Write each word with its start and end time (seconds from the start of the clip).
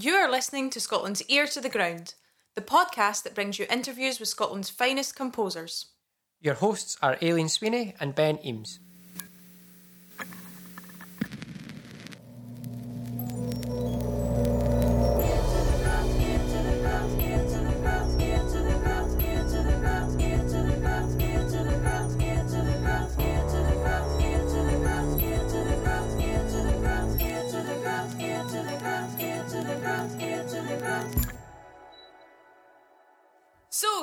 You 0.00 0.14
are 0.14 0.30
listening 0.30 0.70
to 0.70 0.80
Scotland's 0.80 1.22
Ear 1.22 1.48
to 1.48 1.60
the 1.60 1.68
Ground, 1.68 2.14
the 2.54 2.60
podcast 2.60 3.24
that 3.24 3.34
brings 3.34 3.58
you 3.58 3.66
interviews 3.68 4.20
with 4.20 4.28
Scotland's 4.28 4.70
finest 4.70 5.16
composers. 5.16 5.86
Your 6.40 6.54
hosts 6.54 6.96
are 7.02 7.18
Aileen 7.20 7.48
Sweeney 7.48 7.96
and 7.98 8.14
Ben 8.14 8.38
Eames. 8.46 8.78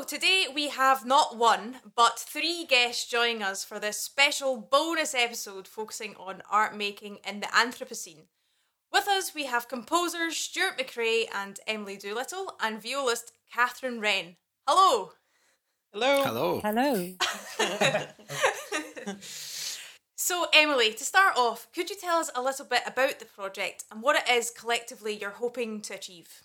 Today 0.08 0.46
we 0.54 0.70
have 0.70 1.04
not 1.04 1.36
one, 1.36 1.78
but 1.96 2.20
three 2.20 2.64
guests 2.64 3.10
joining 3.10 3.42
us 3.42 3.64
for 3.64 3.80
this 3.80 4.00
special 4.00 4.56
bonus 4.58 5.16
episode 5.16 5.68
focusing 5.68 6.16
on 6.18 6.44
art 6.50 6.78
making 6.78 7.18
in 7.28 7.40
the 7.40 7.48
Anthropocene. 7.48 8.28
With 8.94 9.08
us, 9.08 9.34
we 9.34 9.46
have 9.46 9.68
composers 9.68 10.38
Stuart 10.38 10.78
MacRae 10.78 11.26
and 11.34 11.60
Emily 11.66 11.98
Doolittle, 11.98 12.54
and 12.62 12.84
violist 12.84 13.32
Catherine 13.52 14.00
Wren. 14.00 14.36
Hello! 14.68 15.14
Hello. 15.92 16.62
Hello. 16.62 17.16
Hello. 17.58 18.06
So, 20.18 20.48
Emily, 20.54 20.92
to 20.94 21.04
start 21.04 21.38
off, 21.38 21.68
could 21.72 21.92
you 21.92 21.96
tell 21.96 22.18
us 22.18 22.32
a 22.34 22.42
little 22.42 22.66
bit 22.66 22.82
about 22.88 23.20
the 23.20 23.26
project 23.26 23.84
and 23.92 24.02
what 24.02 24.16
it 24.16 24.28
is 24.28 24.50
collectively 24.50 25.14
you're 25.16 25.30
hoping 25.30 25.82
to 25.82 25.94
achieve? 25.94 26.42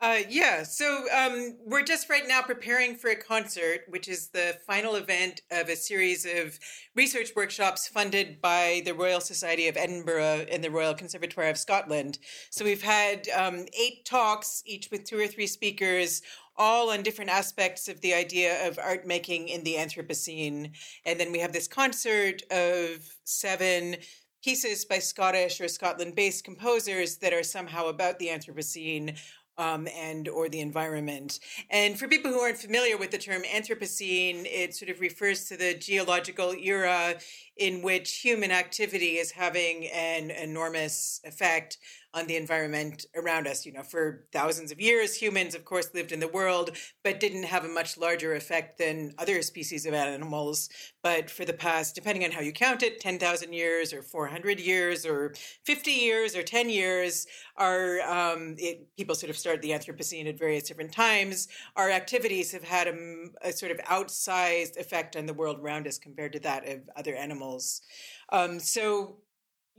Uh, 0.00 0.18
yeah, 0.28 0.62
so 0.62 1.06
um, 1.12 1.56
we're 1.66 1.82
just 1.82 2.08
right 2.08 2.28
now 2.28 2.40
preparing 2.40 2.94
for 2.94 3.10
a 3.10 3.16
concert, 3.16 3.80
which 3.88 4.06
is 4.06 4.28
the 4.28 4.56
final 4.64 4.94
event 4.94 5.40
of 5.50 5.68
a 5.68 5.74
series 5.74 6.24
of 6.24 6.56
research 6.94 7.32
workshops 7.34 7.88
funded 7.88 8.40
by 8.40 8.80
the 8.84 8.94
Royal 8.94 9.20
Society 9.20 9.66
of 9.66 9.76
Edinburgh 9.76 10.46
and 10.52 10.62
the 10.62 10.70
Royal 10.70 10.94
Conservatoire 10.94 11.48
of 11.48 11.58
Scotland. 11.58 12.20
So 12.50 12.64
we've 12.64 12.82
had 12.82 13.28
um, 13.36 13.66
eight 13.76 14.04
talks, 14.04 14.62
each 14.64 14.88
with 14.92 15.02
two 15.02 15.18
or 15.18 15.26
three 15.26 15.48
speakers, 15.48 16.22
all 16.56 16.90
on 16.90 17.02
different 17.02 17.32
aspects 17.32 17.88
of 17.88 18.00
the 18.00 18.14
idea 18.14 18.68
of 18.68 18.78
art 18.78 19.04
making 19.04 19.48
in 19.48 19.64
the 19.64 19.74
Anthropocene. 19.74 20.70
And 21.06 21.18
then 21.18 21.32
we 21.32 21.40
have 21.40 21.52
this 21.52 21.66
concert 21.66 22.42
of 22.52 23.00
seven 23.24 23.96
pieces 24.44 24.84
by 24.84 24.98
Scottish 24.98 25.60
or 25.60 25.68
Scotland 25.68 26.14
based 26.14 26.44
composers 26.44 27.16
that 27.18 27.32
are 27.32 27.42
somehow 27.42 27.86
about 27.86 28.18
the 28.18 28.28
Anthropocene 28.28 29.18
um, 29.58 29.88
and 29.94 30.28
or 30.28 30.48
the 30.48 30.60
environment. 30.60 31.40
And 31.70 31.98
for 31.98 32.08
people 32.08 32.30
who 32.30 32.40
aren't 32.40 32.58
familiar 32.58 32.96
with 32.96 33.10
the 33.10 33.18
term 33.18 33.42
Anthropocene, 33.42 34.46
it 34.46 34.74
sort 34.74 34.90
of 34.90 35.00
refers 35.00 35.46
to 35.48 35.56
the 35.56 35.74
geological 35.74 36.54
era 36.54 37.16
in 37.56 37.82
which 37.82 38.20
human 38.20 38.52
activity 38.52 39.16
is 39.16 39.32
having 39.32 39.86
an 39.88 40.30
enormous 40.30 41.20
effect 41.24 41.78
on 42.14 42.26
the 42.26 42.36
environment 42.36 43.06
around 43.14 43.46
us. 43.46 43.66
You 43.66 43.72
know, 43.72 43.82
for 43.82 44.26
thousands 44.32 44.72
of 44.72 44.80
years, 44.80 45.14
humans, 45.14 45.54
of 45.54 45.64
course, 45.64 45.90
lived 45.94 46.12
in 46.12 46.20
the 46.20 46.28
world, 46.28 46.70
but 47.04 47.20
didn't 47.20 47.44
have 47.44 47.64
a 47.64 47.68
much 47.68 47.98
larger 47.98 48.34
effect 48.34 48.78
than 48.78 49.14
other 49.18 49.42
species 49.42 49.86
of 49.86 49.94
animals. 49.94 50.68
But 51.02 51.30
for 51.30 51.44
the 51.44 51.52
past, 51.52 51.94
depending 51.94 52.24
on 52.24 52.30
how 52.30 52.40
you 52.40 52.52
count 52.52 52.82
it, 52.82 53.00
10,000 53.00 53.52
years 53.52 53.92
or 53.92 54.02
400 54.02 54.58
years 54.58 55.04
or 55.04 55.34
50 55.64 55.90
years 55.90 56.34
or 56.34 56.42
10 56.42 56.70
years, 56.70 57.26
our 57.56 58.00
um, 58.02 58.54
it, 58.58 58.86
people 58.96 59.14
sort 59.14 59.30
of 59.30 59.36
started 59.36 59.62
the 59.62 59.70
Anthropocene 59.70 60.28
at 60.28 60.38
various 60.38 60.64
different 60.64 60.92
times. 60.92 61.48
Our 61.76 61.90
activities 61.90 62.52
have 62.52 62.64
had 62.64 62.88
a, 62.88 63.48
a 63.48 63.52
sort 63.52 63.72
of 63.72 63.78
outsized 63.78 64.78
effect 64.78 65.16
on 65.16 65.26
the 65.26 65.34
world 65.34 65.60
around 65.60 65.86
us 65.86 65.98
compared 65.98 66.32
to 66.32 66.40
that 66.40 66.68
of 66.68 66.80
other 66.96 67.14
animals. 67.14 67.82
Um, 68.30 68.60
so 68.60 69.16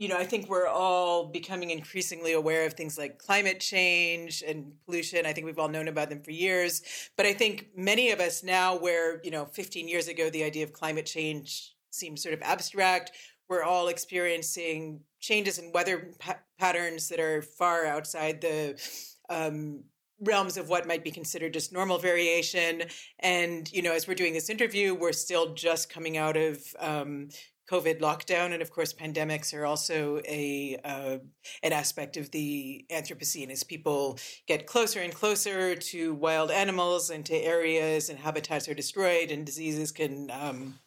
you 0.00 0.08
know, 0.08 0.16
I 0.16 0.24
think 0.24 0.48
we're 0.48 0.66
all 0.66 1.26
becoming 1.26 1.68
increasingly 1.68 2.32
aware 2.32 2.64
of 2.64 2.72
things 2.72 2.96
like 2.96 3.18
climate 3.18 3.60
change 3.60 4.42
and 4.44 4.72
pollution. 4.86 5.26
I 5.26 5.34
think 5.34 5.44
we've 5.44 5.58
all 5.58 5.68
known 5.68 5.88
about 5.88 6.08
them 6.08 6.22
for 6.22 6.30
years. 6.30 6.80
But 7.18 7.26
I 7.26 7.34
think 7.34 7.68
many 7.76 8.10
of 8.10 8.18
us 8.18 8.42
now, 8.42 8.78
where, 8.78 9.20
you 9.22 9.30
know, 9.30 9.44
15 9.44 9.88
years 9.88 10.08
ago, 10.08 10.30
the 10.30 10.42
idea 10.42 10.64
of 10.64 10.72
climate 10.72 11.04
change 11.04 11.74
seemed 11.90 12.18
sort 12.18 12.32
of 12.32 12.40
abstract, 12.40 13.12
we're 13.50 13.62
all 13.62 13.88
experiencing 13.88 15.00
changes 15.20 15.58
in 15.58 15.70
weather 15.70 16.14
pa- 16.18 16.38
patterns 16.58 17.08
that 17.08 17.20
are 17.20 17.42
far 17.42 17.84
outside 17.84 18.40
the 18.40 18.80
um, 19.28 19.84
realms 20.20 20.56
of 20.56 20.70
what 20.70 20.86
might 20.86 21.04
be 21.04 21.10
considered 21.10 21.52
just 21.52 21.74
normal 21.74 21.98
variation. 21.98 22.84
And, 23.18 23.70
you 23.70 23.82
know, 23.82 23.92
as 23.92 24.08
we're 24.08 24.14
doing 24.14 24.32
this 24.32 24.48
interview, 24.48 24.94
we're 24.94 25.12
still 25.12 25.52
just 25.52 25.92
coming 25.92 26.16
out 26.16 26.38
of 26.38 26.58
um, 26.78 27.28
COVID 27.70 28.00
lockdown, 28.00 28.52
and 28.52 28.62
of 28.62 28.70
course, 28.70 28.92
pandemics 28.92 29.54
are 29.54 29.64
also 29.64 30.20
a 30.26 30.76
uh, 30.84 31.18
an 31.62 31.72
aspect 31.72 32.16
of 32.16 32.30
the 32.32 32.84
Anthropocene 32.90 33.50
as 33.50 33.62
people 33.62 34.18
get 34.48 34.66
closer 34.66 35.00
and 35.00 35.14
closer 35.14 35.76
to 35.76 36.14
wild 36.14 36.50
animals 36.50 37.10
and 37.10 37.24
to 37.26 37.34
areas 37.36 38.08
and 38.08 38.18
habitats 38.18 38.68
are 38.68 38.74
destroyed 38.74 39.30
and 39.30 39.46
diseases 39.46 39.92
can 39.92 40.30
um, 40.32 40.80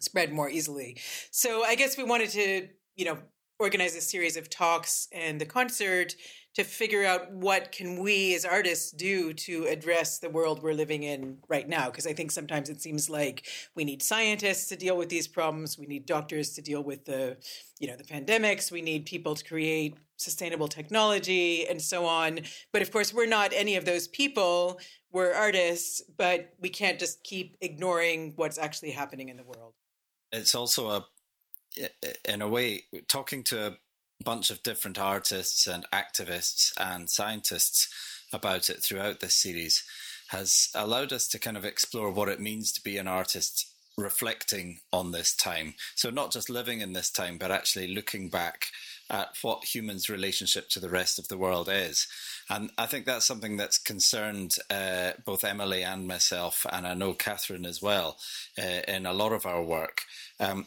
spread 0.00 0.32
more 0.32 0.50
easily. 0.50 0.96
So, 1.30 1.64
I 1.64 1.76
guess 1.76 1.96
we 1.96 2.02
wanted 2.02 2.30
to, 2.30 2.68
you 2.96 3.04
know, 3.04 3.18
organize 3.60 3.94
a 3.94 4.00
series 4.00 4.36
of 4.36 4.50
talks 4.50 5.06
and 5.12 5.40
the 5.40 5.46
concert 5.46 6.16
to 6.54 6.62
figure 6.62 7.04
out 7.04 7.32
what 7.32 7.72
can 7.72 7.98
we 7.98 8.34
as 8.34 8.44
artists 8.44 8.92
do 8.92 9.32
to 9.32 9.64
address 9.64 10.18
the 10.18 10.30
world 10.30 10.62
we're 10.62 10.72
living 10.72 11.02
in 11.02 11.38
right 11.48 11.68
now. 11.68 11.86
Because 11.86 12.06
i 12.06 12.12
think 12.12 12.30
sometimes 12.30 12.68
it 12.70 12.80
seems 12.80 13.10
like 13.10 13.46
we 13.74 13.84
need 13.84 14.02
scientists 14.02 14.68
to 14.68 14.76
deal 14.76 14.96
with 14.96 15.08
these 15.08 15.28
problems. 15.28 15.78
We 15.78 15.86
need 15.86 16.06
doctors 16.06 16.50
to 16.54 16.62
deal 16.62 16.82
with 16.82 17.04
the 17.04 17.36
you 17.80 17.88
know 17.88 17.96
the 17.96 18.04
pandemics. 18.04 18.70
We 18.70 18.82
need 18.82 19.06
people 19.06 19.34
to 19.34 19.44
create 19.44 19.96
sustainable 20.16 20.68
technology 20.68 21.66
and 21.66 21.82
so 21.82 22.06
on. 22.06 22.40
But 22.72 22.82
of 22.82 22.90
course 22.92 23.12
we're 23.12 23.26
not 23.26 23.52
any 23.52 23.76
of 23.76 23.84
those 23.84 24.06
people. 24.08 24.78
We're 25.10 25.34
artists 25.34 26.02
but 26.16 26.54
we 26.60 26.68
can't 26.68 26.98
just 26.98 27.22
keep 27.24 27.56
ignoring 27.60 28.32
what's 28.36 28.58
actually 28.58 28.92
happening 28.92 29.28
in 29.28 29.36
the 29.36 29.44
world. 29.44 29.74
It's 30.30 30.54
also 30.54 30.88
a 30.88 31.06
in 32.24 32.42
a 32.42 32.48
way 32.48 32.84
talking 33.08 33.42
to 33.42 33.76
bunch 34.22 34.50
of 34.50 34.62
different 34.62 34.98
artists 34.98 35.66
and 35.66 35.86
activists 35.92 36.72
and 36.78 37.10
scientists 37.10 37.88
about 38.32 38.68
it 38.68 38.82
throughout 38.82 39.20
this 39.20 39.36
series 39.36 39.84
has 40.28 40.68
allowed 40.74 41.12
us 41.12 41.28
to 41.28 41.38
kind 41.38 41.56
of 41.56 41.64
explore 41.64 42.10
what 42.10 42.28
it 42.28 42.40
means 42.40 42.72
to 42.72 42.82
be 42.82 42.96
an 42.96 43.08
artist 43.08 43.66
reflecting 43.96 44.78
on 44.92 45.12
this 45.12 45.34
time. 45.34 45.74
So, 45.94 46.10
not 46.10 46.32
just 46.32 46.50
living 46.50 46.80
in 46.80 46.92
this 46.92 47.10
time, 47.10 47.38
but 47.38 47.50
actually 47.50 47.94
looking 47.94 48.28
back 48.28 48.66
at 49.10 49.28
what 49.42 49.64
humans' 49.64 50.08
relationship 50.08 50.68
to 50.70 50.80
the 50.80 50.88
rest 50.88 51.18
of 51.18 51.28
the 51.28 51.38
world 51.38 51.68
is. 51.70 52.08
And 52.50 52.70
I 52.78 52.86
think 52.86 53.06
that's 53.06 53.26
something 53.26 53.56
that's 53.56 53.78
concerned 53.78 54.56
uh, 54.70 55.12
both 55.24 55.44
Emily 55.44 55.84
and 55.84 56.08
myself, 56.08 56.66
and 56.72 56.86
I 56.86 56.94
know 56.94 57.12
Catherine 57.14 57.66
as 57.66 57.80
well, 57.80 58.18
uh, 58.58 58.80
in 58.88 59.06
a 59.06 59.12
lot 59.12 59.32
of 59.32 59.46
our 59.46 59.62
work. 59.62 60.02
Um, 60.40 60.66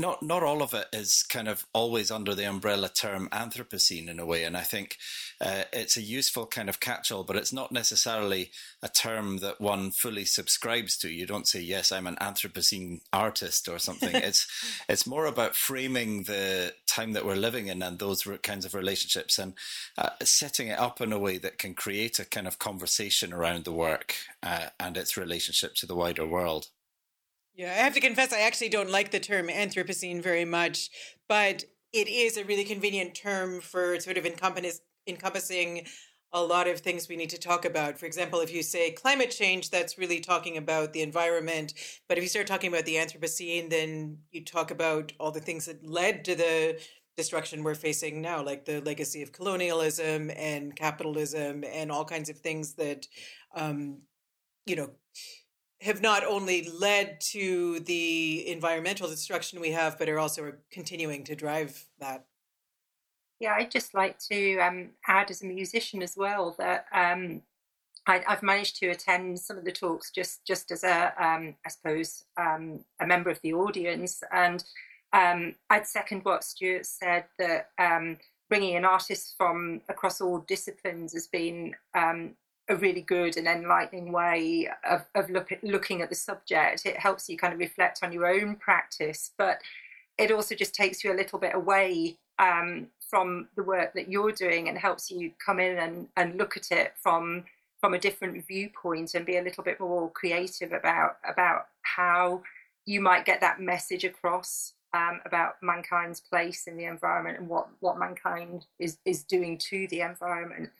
not 0.00 0.22
not 0.22 0.44
all 0.44 0.62
of 0.62 0.74
it 0.74 0.86
is 0.92 1.24
kind 1.24 1.48
of 1.48 1.66
always 1.72 2.10
under 2.10 2.34
the 2.34 2.44
umbrella 2.44 2.88
term 2.88 3.28
Anthropocene 3.32 4.08
in 4.08 4.20
a 4.20 4.26
way, 4.26 4.44
and 4.44 4.56
I 4.56 4.60
think 4.60 4.96
uh, 5.40 5.64
it's 5.72 5.96
a 5.96 6.02
useful 6.02 6.46
kind 6.46 6.68
of 6.68 6.78
catch-all, 6.78 7.24
but 7.24 7.34
it's 7.34 7.52
not 7.52 7.72
necessarily 7.72 8.52
a 8.80 8.88
term 8.88 9.38
that 9.38 9.60
one 9.60 9.90
fully 9.90 10.24
subscribes 10.24 10.96
to. 10.98 11.10
You 11.10 11.26
don't 11.26 11.48
say, 11.48 11.60
"Yes, 11.60 11.90
I'm 11.90 12.06
an 12.06 12.16
Anthropocene 12.16 13.00
artist" 13.12 13.68
or 13.68 13.80
something. 13.80 14.14
it's 14.14 14.46
it's 14.88 15.06
more 15.06 15.26
about 15.26 15.56
framing 15.56 16.24
the 16.24 16.74
time 16.86 17.12
that 17.14 17.26
we're 17.26 17.34
living 17.34 17.66
in 17.66 17.82
and 17.82 17.98
those 17.98 18.26
kinds 18.44 18.64
of 18.64 18.74
relationships, 18.74 19.36
and 19.36 19.54
uh, 19.96 20.10
setting 20.22 20.68
it 20.68 20.78
up 20.78 21.00
in 21.00 21.12
a 21.12 21.18
way 21.18 21.38
that 21.38 21.58
can 21.58 21.74
create 21.74 22.20
a 22.20 22.24
kind 22.24 22.46
of 22.46 22.60
conversation 22.60 23.32
around 23.32 23.64
the 23.64 23.72
work 23.72 24.14
uh, 24.44 24.66
and 24.78 24.96
its 24.96 25.16
relationship 25.16 25.74
to 25.74 25.86
the 25.86 25.96
wider 25.96 26.26
world. 26.26 26.68
Yeah, 27.58 27.72
I 27.72 27.82
have 27.82 27.94
to 27.94 28.00
confess, 28.00 28.32
I 28.32 28.42
actually 28.42 28.68
don't 28.68 28.88
like 28.88 29.10
the 29.10 29.18
term 29.18 29.48
Anthropocene 29.48 30.22
very 30.22 30.44
much, 30.44 30.90
but 31.28 31.64
it 31.92 32.06
is 32.06 32.36
a 32.36 32.44
really 32.44 32.62
convenient 32.62 33.16
term 33.16 33.60
for 33.60 33.98
sort 33.98 34.16
of 34.16 34.24
encompass, 34.24 34.80
encompassing 35.08 35.84
a 36.32 36.40
lot 36.40 36.68
of 36.68 36.78
things 36.78 37.08
we 37.08 37.16
need 37.16 37.30
to 37.30 37.38
talk 37.38 37.64
about. 37.64 37.98
For 37.98 38.06
example, 38.06 38.38
if 38.38 38.54
you 38.54 38.62
say 38.62 38.92
climate 38.92 39.32
change, 39.32 39.70
that's 39.70 39.98
really 39.98 40.20
talking 40.20 40.56
about 40.56 40.92
the 40.92 41.02
environment. 41.02 41.74
But 42.08 42.16
if 42.16 42.22
you 42.22 42.28
start 42.28 42.46
talking 42.46 42.72
about 42.72 42.84
the 42.84 42.94
Anthropocene, 42.94 43.68
then 43.70 44.18
you 44.30 44.44
talk 44.44 44.70
about 44.70 45.12
all 45.18 45.32
the 45.32 45.40
things 45.40 45.66
that 45.66 45.84
led 45.84 46.24
to 46.26 46.36
the 46.36 46.80
destruction 47.16 47.64
we're 47.64 47.74
facing 47.74 48.22
now, 48.22 48.40
like 48.40 48.66
the 48.66 48.80
legacy 48.82 49.20
of 49.20 49.32
colonialism 49.32 50.30
and 50.36 50.76
capitalism 50.76 51.64
and 51.64 51.90
all 51.90 52.04
kinds 52.04 52.30
of 52.30 52.38
things 52.38 52.74
that, 52.74 53.08
um, 53.56 54.02
you 54.64 54.76
know, 54.76 54.90
have 55.80 56.02
not 56.02 56.24
only 56.24 56.68
led 56.68 57.20
to 57.20 57.80
the 57.80 58.48
environmental 58.48 59.08
destruction 59.08 59.60
we 59.60 59.70
have, 59.70 59.98
but 59.98 60.08
are 60.08 60.18
also 60.18 60.52
continuing 60.70 61.24
to 61.24 61.36
drive 61.36 61.86
that. 62.00 62.26
Yeah, 63.40 63.54
I'd 63.56 63.70
just 63.70 63.94
like 63.94 64.18
to 64.30 64.58
um, 64.58 64.90
add 65.06 65.30
as 65.30 65.42
a 65.42 65.46
musician 65.46 66.02
as 66.02 66.16
well 66.16 66.56
that 66.58 66.86
um, 66.92 67.42
I, 68.08 68.24
have 68.26 68.42
managed 68.42 68.76
to 68.80 68.88
attend 68.88 69.38
some 69.38 69.56
of 69.56 69.64
the 69.64 69.70
talks 69.70 70.10
just 70.10 70.44
just 70.44 70.72
as 70.72 70.82
a, 70.82 71.12
um, 71.22 71.54
I 71.64 71.68
suppose, 71.68 72.24
um, 72.36 72.84
a 73.00 73.06
member 73.06 73.30
of 73.30 73.40
the 73.42 73.54
audience, 73.54 74.22
and 74.32 74.64
um, 75.12 75.54
I'd 75.70 75.86
second 75.86 76.24
what 76.24 76.42
Stuart 76.42 76.86
said 76.86 77.26
that 77.38 77.70
um, 77.78 78.16
bringing 78.48 78.74
in 78.74 78.84
artists 78.84 79.34
from 79.36 79.82
across 79.88 80.20
all 80.20 80.38
disciplines 80.38 81.12
has 81.12 81.28
been 81.28 81.74
um, 81.94 82.34
a 82.68 82.76
really 82.76 83.00
good 83.00 83.36
and 83.36 83.46
enlightening 83.46 84.12
way 84.12 84.68
of, 84.88 85.04
of 85.14 85.30
look 85.30 85.52
at, 85.52 85.62
looking 85.64 86.02
at 86.02 86.10
the 86.10 86.14
subject. 86.14 86.84
It 86.84 86.98
helps 86.98 87.28
you 87.28 87.36
kind 87.36 87.52
of 87.52 87.58
reflect 87.58 88.00
on 88.02 88.12
your 88.12 88.26
own 88.26 88.56
practice, 88.56 89.32
but 89.38 89.60
it 90.18 90.30
also 90.30 90.54
just 90.54 90.74
takes 90.74 91.02
you 91.02 91.12
a 91.12 91.16
little 91.16 91.38
bit 91.38 91.54
away 91.54 92.18
um, 92.38 92.88
from 93.08 93.48
the 93.56 93.62
work 93.62 93.94
that 93.94 94.08
you're 94.10 94.32
doing 94.32 94.68
and 94.68 94.76
helps 94.76 95.10
you 95.10 95.32
come 95.44 95.60
in 95.60 95.78
and, 95.78 96.08
and 96.16 96.36
look 96.36 96.56
at 96.56 96.70
it 96.70 96.94
from 96.96 97.44
from 97.80 97.94
a 97.94 97.98
different 97.98 98.44
viewpoint 98.44 99.14
and 99.14 99.24
be 99.24 99.36
a 99.36 99.42
little 99.42 99.62
bit 99.62 99.78
more 99.78 100.10
creative 100.10 100.72
about 100.72 101.16
about 101.28 101.68
how 101.82 102.42
you 102.86 103.00
might 103.00 103.24
get 103.24 103.40
that 103.40 103.60
message 103.60 104.02
across 104.02 104.72
um, 104.94 105.20
about 105.24 105.54
mankind's 105.62 106.20
place 106.20 106.66
in 106.66 106.76
the 106.76 106.84
environment 106.84 107.38
and 107.38 107.48
what 107.48 107.68
what 107.80 107.98
mankind 107.98 108.66
is 108.78 108.98
is 109.04 109.22
doing 109.24 109.58
to 109.58 109.86
the 109.88 110.00
environment. 110.00 110.70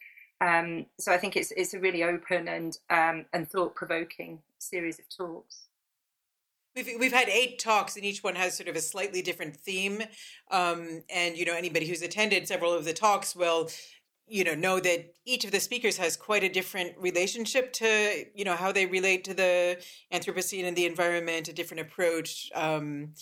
Um, 0.40 0.86
so 0.98 1.12
I 1.12 1.18
think 1.18 1.36
it's 1.36 1.50
it's 1.52 1.74
a 1.74 1.80
really 1.80 2.04
open 2.04 2.48
and 2.48 2.78
um, 2.90 3.26
and 3.32 3.48
thought 3.48 3.74
provoking 3.74 4.40
series 4.58 4.98
of 4.98 5.08
talks. 5.08 5.68
We've, 6.76 6.88
we've 7.00 7.12
had 7.12 7.28
eight 7.28 7.58
talks, 7.58 7.96
and 7.96 8.04
each 8.04 8.22
one 8.22 8.36
has 8.36 8.56
sort 8.56 8.68
of 8.68 8.76
a 8.76 8.80
slightly 8.80 9.20
different 9.20 9.56
theme. 9.56 10.02
Um, 10.50 11.02
and 11.12 11.36
you 11.36 11.44
know, 11.44 11.54
anybody 11.54 11.88
who's 11.88 12.02
attended 12.02 12.46
several 12.46 12.72
of 12.72 12.84
the 12.84 12.92
talks 12.92 13.34
will 13.34 13.68
you 14.28 14.44
know 14.44 14.54
know 14.54 14.78
that 14.78 15.14
each 15.24 15.44
of 15.44 15.50
the 15.50 15.60
speakers 15.60 15.96
has 15.96 16.16
quite 16.16 16.44
a 16.44 16.48
different 16.48 16.92
relationship 16.98 17.72
to 17.72 18.24
you 18.34 18.44
know 18.44 18.54
how 18.54 18.70
they 18.70 18.86
relate 18.86 19.24
to 19.24 19.34
the 19.34 19.82
anthropocene 20.12 20.64
and 20.64 20.76
the 20.76 20.86
environment 20.86 21.48
a 21.48 21.52
different 21.52 21.80
approach 21.80 22.50
um, 22.54 23.14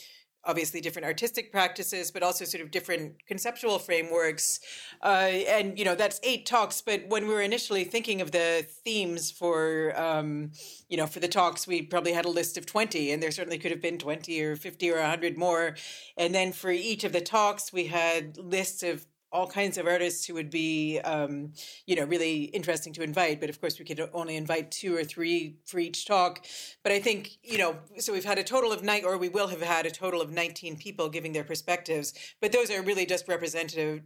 obviously 0.46 0.80
different 0.80 1.06
artistic 1.06 1.52
practices 1.52 2.10
but 2.10 2.22
also 2.22 2.44
sort 2.44 2.62
of 2.62 2.70
different 2.70 3.14
conceptual 3.26 3.78
frameworks. 3.78 4.60
Uh, 5.02 5.30
and 5.48 5.78
you 5.78 5.84
know 5.84 5.94
that's 5.94 6.20
eight 6.22 6.46
talks 6.46 6.80
but 6.80 7.06
when 7.08 7.26
we 7.26 7.34
were 7.34 7.42
initially 7.42 7.84
thinking 7.84 8.20
of 8.20 8.30
the 8.30 8.66
themes 8.84 9.30
for 9.30 9.92
um, 10.00 10.50
you 10.88 10.96
know 10.96 11.06
for 11.06 11.20
the 11.20 11.28
talks 11.28 11.66
we 11.66 11.82
probably 11.82 12.12
had 12.12 12.24
a 12.24 12.30
list 12.30 12.56
of 12.56 12.66
20 12.66 13.10
and 13.10 13.22
there 13.22 13.30
certainly 13.30 13.58
could 13.58 13.70
have 13.70 13.82
been 13.82 13.98
20 13.98 14.42
or 14.42 14.56
50 14.56 14.90
or 14.90 15.00
100 15.00 15.36
more. 15.36 15.76
And 16.16 16.34
then 16.34 16.52
for 16.52 16.70
each 16.70 17.04
of 17.04 17.12
the 17.12 17.20
talks 17.20 17.72
we 17.72 17.86
had 17.86 18.38
lists 18.38 18.82
of 18.82 19.06
all 19.36 19.46
kinds 19.46 19.76
of 19.76 19.86
artists 19.86 20.24
who 20.24 20.32
would 20.32 20.48
be, 20.48 20.98
um, 21.00 21.52
you 21.86 21.94
know, 21.94 22.04
really 22.04 22.44
interesting 22.44 22.94
to 22.94 23.02
invite. 23.02 23.38
But 23.38 23.50
of 23.50 23.60
course, 23.60 23.78
we 23.78 23.84
could 23.84 24.00
only 24.14 24.34
invite 24.34 24.70
two 24.70 24.96
or 24.96 25.04
three 25.04 25.56
for 25.66 25.78
each 25.78 26.06
talk. 26.06 26.46
But 26.82 26.92
I 26.92 27.00
think, 27.00 27.36
you 27.42 27.58
know, 27.58 27.76
so 27.98 28.14
we've 28.14 28.24
had 28.24 28.38
a 28.38 28.42
total 28.42 28.72
of 28.72 28.82
nine, 28.82 29.04
or 29.04 29.18
we 29.18 29.28
will 29.28 29.48
have 29.48 29.60
had 29.60 29.84
a 29.84 29.90
total 29.90 30.22
of 30.22 30.30
19 30.30 30.78
people 30.78 31.10
giving 31.10 31.34
their 31.34 31.44
perspectives. 31.44 32.14
But 32.40 32.52
those 32.52 32.70
are 32.70 32.80
really 32.80 33.04
just 33.04 33.28
representative 33.28 34.04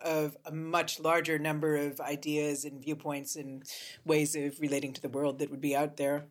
of 0.00 0.36
a 0.46 0.52
much 0.52 1.00
larger 1.00 1.40
number 1.40 1.76
of 1.76 2.00
ideas 2.00 2.64
and 2.64 2.80
viewpoints 2.80 3.34
and 3.34 3.64
ways 4.04 4.36
of 4.36 4.60
relating 4.60 4.92
to 4.92 5.02
the 5.02 5.08
world 5.08 5.40
that 5.40 5.50
would 5.50 5.60
be 5.60 5.74
out 5.74 5.96
there 5.96 6.26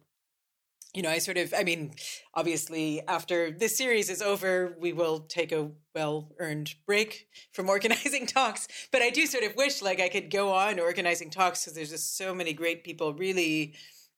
you 0.93 1.01
know, 1.01 1.09
I 1.09 1.19
sort 1.19 1.37
of, 1.37 1.53
I 1.57 1.63
mean, 1.63 1.93
obviously, 2.33 3.01
after 3.07 3.51
this 3.51 3.77
series 3.77 4.09
is 4.09 4.21
over, 4.21 4.75
we 4.79 4.91
will 4.91 5.21
take 5.21 5.51
a 5.51 5.71
well 5.95 6.33
earned 6.37 6.75
break 6.85 7.27
from 7.53 7.69
organizing 7.75 8.25
talks. 8.25 8.67
But 8.91 9.01
I 9.01 9.09
do 9.09 9.25
sort 9.25 9.43
of 9.43 9.55
wish 9.55 9.81
like 9.81 10.01
I 10.01 10.09
could 10.09 10.29
go 10.29 10.53
on 10.53 10.79
organizing 10.79 11.29
talks 11.29 11.63
because 11.63 11.75
there's 11.75 11.91
just 11.91 12.17
so 12.17 12.35
many 12.35 12.53
great 12.53 12.83
people 12.83 13.13
really 13.13 13.75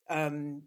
um, 0.09 0.63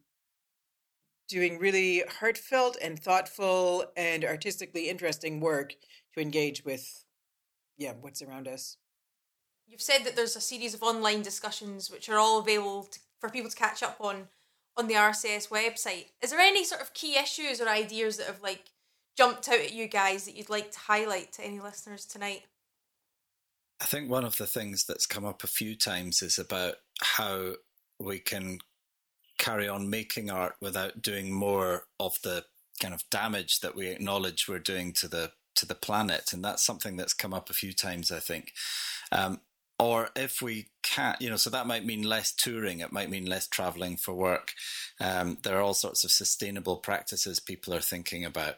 doing 1.28 1.58
really 1.58 2.04
heartfelt 2.20 2.76
and 2.80 2.98
thoughtful 2.98 3.86
and 3.96 4.24
artistically 4.24 4.88
interesting 4.88 5.40
work 5.40 5.74
to 6.14 6.20
engage 6.20 6.64
with, 6.64 7.04
yeah, 7.76 7.94
what's 8.00 8.22
around 8.22 8.46
us. 8.46 8.76
You've 9.66 9.82
said 9.82 10.04
that 10.04 10.14
there's 10.14 10.36
a 10.36 10.40
series 10.40 10.74
of 10.74 10.84
online 10.84 11.22
discussions 11.22 11.90
which 11.90 12.08
are 12.08 12.18
all 12.18 12.38
available 12.38 12.84
to, 12.84 13.00
for 13.20 13.28
people 13.28 13.50
to 13.50 13.56
catch 13.56 13.82
up 13.82 13.96
on 14.00 14.28
on 14.76 14.88
the 14.88 14.94
RCS 14.94 15.49
website. 15.49 16.06
Is 16.23 16.31
there 16.31 16.40
any 16.40 16.64
sort 16.64 16.81
of 16.81 16.94
key 16.94 17.17
issues 17.17 17.61
or 17.61 17.69
ideas 17.69 18.17
that 18.19 18.26
have 18.26 18.43
like 18.43 18.64
jumped 19.17 19.49
out 19.49 19.61
at 19.61 19.73
you 19.73 19.88
guys 19.88 20.25
that 20.25 20.37
you'd 20.37 20.50
like 20.50 20.70
to 20.73 20.78
highlight 20.78 21.32
to 21.34 21.44
any 21.44 21.61
listeners 21.61 22.05
tonight? 22.05 22.43
I 23.81 23.84
think 23.84 24.11
one 24.11 24.25
of 24.25 24.37
the 24.37 24.46
things 24.46 24.84
that's 24.84 25.06
come 25.06 25.25
up 25.25 25.44
a 25.44 25.49
few 25.49 25.75
times 25.75 26.23
is 26.23 26.38
about 26.38 26.76
how 27.00 27.55
we 27.99 28.19
can 28.19 28.58
carry 29.38 29.69
on 29.69 29.90
making 29.90 30.31
art 30.31 30.56
without 30.61 31.02
doing 31.02 31.31
more 31.31 31.84
of 32.00 32.20
the 32.23 32.44
kind 32.81 32.94
of 32.94 33.08
damage 33.11 33.61
that 33.61 33.75
we 33.75 33.88
acknowledge 33.88 34.49
we're 34.49 34.58
doing 34.58 34.93
to 34.94 35.08
the 35.08 35.32
to 35.56 35.67
the 35.67 35.75
planet, 35.75 36.34
and 36.34 36.44
that's 36.44 36.64
something 36.64 36.96
that's 36.96 37.14
come 37.14 37.32
up 37.32 37.49
a 37.49 37.55
few 37.55 37.73
times. 37.73 38.11
I 38.11 38.19
think, 38.19 38.52
um, 39.11 39.40
or 39.78 40.08
if 40.17 40.40
we 40.40 40.69
can't, 40.82 41.20
you 41.20 41.28
know, 41.28 41.37
so 41.37 41.50
that 41.50 41.67
might 41.67 41.84
mean 41.84 42.02
less 42.02 42.32
touring, 42.32 42.81
it 42.81 42.93
might 42.93 43.11
mean 43.11 43.26
less 43.26 43.46
traveling 43.46 43.96
for 43.96 44.14
work. 44.14 44.52
Um, 45.00 45.38
there 45.43 45.58
are 45.58 45.62
all 45.62 45.75
sorts 45.75 46.02
of 46.05 46.11
sustainable 46.11 46.76
practices 46.76 47.40
people 47.40 47.75
are 47.75 47.81
thinking 47.81 48.25
about, 48.25 48.56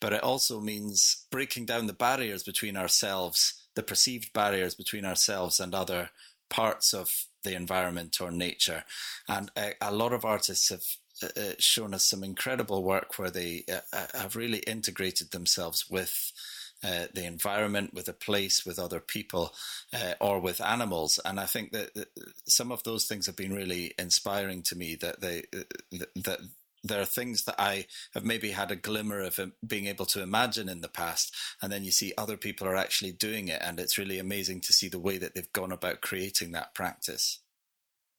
but 0.00 0.12
it 0.12 0.22
also 0.22 0.60
means 0.60 1.26
breaking 1.30 1.66
down 1.66 1.86
the 1.86 1.92
barriers 1.92 2.44
between 2.44 2.76
ourselves, 2.76 3.54
the 3.74 3.82
perceived 3.82 4.32
barriers 4.32 4.74
between 4.74 5.04
ourselves 5.04 5.58
and 5.58 5.74
other 5.74 6.10
parts 6.48 6.94
of 6.94 7.26
the 7.42 7.56
environment 7.56 8.20
or 8.20 8.30
nature. 8.30 8.84
And 9.28 9.50
a, 9.56 9.72
a 9.80 9.92
lot 9.92 10.12
of 10.12 10.24
artists 10.24 10.68
have 10.68 10.84
uh, 11.22 11.40
uh 11.40 11.52
shown 11.58 11.94
us 11.94 12.08
some 12.08 12.22
incredible 12.22 12.82
work 12.82 13.18
where 13.18 13.30
they 13.30 13.64
uh, 13.70 13.80
uh 13.92 14.06
have 14.14 14.36
really 14.36 14.58
integrated 14.60 15.32
themselves 15.32 15.84
with 15.90 16.32
uh, 16.82 17.06
the 17.14 17.26
environment, 17.26 17.94
with 17.94 18.08
a 18.08 18.12
place, 18.12 18.64
with 18.64 18.78
other 18.78 19.00
people, 19.00 19.52
uh, 19.92 20.14
or 20.20 20.40
with 20.40 20.60
animals. 20.60 21.18
And 21.24 21.38
I 21.38 21.46
think 21.46 21.72
that, 21.72 22.08
some 22.46 22.72
of 22.72 22.82
those 22.82 23.06
things 23.06 23.26
have 23.26 23.36
been 23.36 23.54
really 23.54 23.92
inspiring 23.98 24.62
to 24.64 24.76
me. 24.76 24.96
That 24.96 25.20
they 25.20 25.44
uh, 25.54 26.04
that 26.16 26.40
there 26.82 27.00
are 27.00 27.06
things 27.06 27.44
that 27.44 27.56
I 27.58 27.86
have 28.14 28.24
maybe 28.24 28.52
had 28.52 28.70
a 28.70 28.76
glimmer 28.76 29.20
of 29.20 29.38
being 29.66 29.86
able 29.86 30.06
to 30.06 30.22
imagine 30.22 30.68
in 30.68 30.80
the 30.80 30.88
past, 30.88 31.34
and 31.60 31.70
then 31.70 31.84
you 31.84 31.90
see 31.90 32.12
other 32.16 32.36
people 32.36 32.66
are 32.66 32.76
actually 32.76 33.12
doing 33.12 33.48
it, 33.48 33.60
and 33.62 33.78
it's 33.78 33.98
really 33.98 34.18
amazing 34.18 34.62
to 34.62 34.72
see 34.72 34.88
the 34.88 34.98
way 34.98 35.18
that 35.18 35.34
they've 35.34 35.52
gone 35.52 35.72
about 35.72 36.00
creating 36.00 36.52
that 36.52 36.74
practice. 36.74 37.40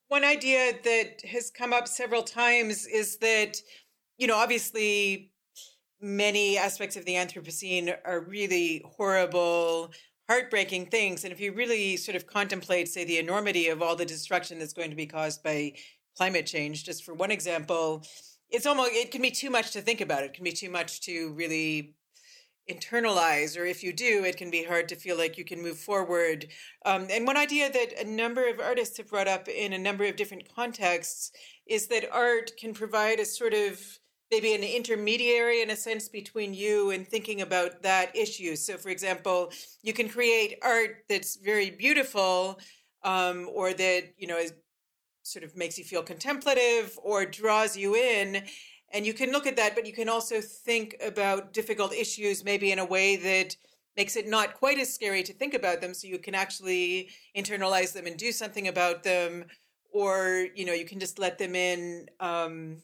One 0.10 0.26
idea 0.26 0.74
that 0.84 1.22
has 1.22 1.50
come 1.50 1.72
up 1.74 1.88
several 1.88 2.24
times 2.24 2.86
is 2.86 3.18
that, 3.20 3.62
you 4.18 4.28
know, 4.28 4.36
obviously 4.36 5.31
many 6.02 6.58
aspects 6.58 6.96
of 6.96 7.06
the 7.06 7.14
Anthropocene 7.14 7.96
are 8.06 8.22
really 8.22 8.84
horrible, 8.86 9.92
heartbreaking 10.30 10.88
things. 10.88 11.24
And 11.24 11.32
if 11.32 11.40
you 11.40 11.54
really 11.54 11.98
sort 11.98 12.16
of 12.16 12.28
contemplate, 12.28 12.88
say, 12.88 13.04
the 13.04 13.20
enormity 13.20 13.68
of 13.68 13.82
all 13.82 13.96
the 13.96 14.06
destruction 14.06 14.60
that's 14.60 14.74
going 14.74 14.90
to 14.90 14.96
be 14.96 15.06
caused 15.06 15.44
by 15.44 15.74
climate 16.18 16.46
change, 16.46 16.84
just 16.84 17.04
for 17.04 17.14
one 17.14 17.32
example, 17.32 18.04
it's 18.50 18.66
almost 18.66 18.92
it 18.94 19.12
can 19.12 19.22
be 19.22 19.32
too 19.32 19.50
much 19.50 19.72
to 19.72 19.82
think 19.82 20.02
about. 20.02 20.24
It 20.24 20.34
can 20.34 20.44
be 20.44 20.52
too 20.52 20.70
much 20.70 21.02
to 21.02 21.34
really 21.34 21.96
internalize, 22.70 23.60
or 23.60 23.66
if 23.66 23.84
you 23.84 23.92
do, 23.92 24.24
it 24.24 24.38
can 24.38 24.52
be 24.52 24.64
hard 24.64 24.88
to 24.90 24.96
feel 24.96 25.18
like 25.18 25.38
you 25.38 25.44
can 25.44 25.62
move 25.62 25.78
forward. 25.78 26.48
Um, 26.86 27.08
and 27.10 27.26
one 27.26 27.38
idea 27.38 27.72
that 27.72 28.00
a 28.00 28.10
number 28.10 28.48
of 28.48 28.60
artists 28.60 28.98
have 28.98 29.10
brought 29.10 29.28
up 29.28 29.48
in 29.48 29.74
a 29.74 29.80
number 29.80 30.06
of 30.06 30.16
different 30.16 30.54
contexts 30.54 31.32
is 31.66 31.88
that 31.88 32.12
art 32.12 32.52
can 32.60 32.74
provide 32.74 33.20
a 33.20 33.26
sort 33.26 33.54
of 33.54 33.82
maybe 34.32 34.54
an 34.54 34.64
intermediary 34.64 35.62
in 35.62 35.70
a 35.70 35.76
sense 35.76 36.08
between 36.08 36.54
you 36.54 36.92
and 36.92 37.06
thinking 37.06 37.42
about 37.42 37.84
that 37.84 38.16
issue. 38.16 38.56
So, 38.56 38.78
for 38.78 38.90
example, 38.90 39.52
you 39.84 39.94
can 39.94 40.08
create 40.08 40.58
art 40.64 41.04
that's 41.10 41.36
very 41.36 41.70
beautiful, 41.70 42.60
um, 43.04 43.50
or 43.54 43.74
that 43.74 44.14
you 44.18 44.28
know 44.28 44.38
is, 44.38 44.54
sort 45.24 45.44
of 45.44 45.56
makes 45.56 45.78
you 45.78 45.84
feel 45.84 46.02
contemplative 46.02 46.98
or 47.04 47.26
draws 47.26 47.78
you 47.78 47.96
in. 47.96 48.44
And 48.94 49.06
you 49.06 49.14
can 49.14 49.32
look 49.32 49.48
at 49.48 49.56
that, 49.58 49.76
but 49.76 49.86
you 49.86 49.94
can 49.94 50.10
also 50.10 50.42
think 50.42 50.96
about 51.06 51.54
difficult 51.54 51.94
issues 51.94 52.44
maybe 52.44 52.72
in 52.72 52.80
a 52.80 52.86
way 52.86 53.16
that 53.18 53.56
makes 53.96 54.16
it 54.16 54.28
not 54.28 54.56
quite 54.56 54.80
as 54.80 54.94
scary 54.94 55.24
to 55.24 55.34
think 55.34 55.54
about 55.54 55.80
them. 55.82 55.94
So 55.94 56.08
you 56.08 56.18
can 56.18 56.36
actually 56.36 57.10
internalize 57.38 57.94
them 57.94 58.08
and 58.08 58.18
do 58.18 58.32
something 58.32 58.68
about 58.68 59.04
them, 59.04 59.46
or 59.94 60.48
you 60.56 60.66
know, 60.66 60.74
you 60.74 60.86
can 60.86 61.00
just 61.00 61.20
let 61.20 61.38
them 61.38 61.56
in. 61.56 62.08
Um, 62.20 62.78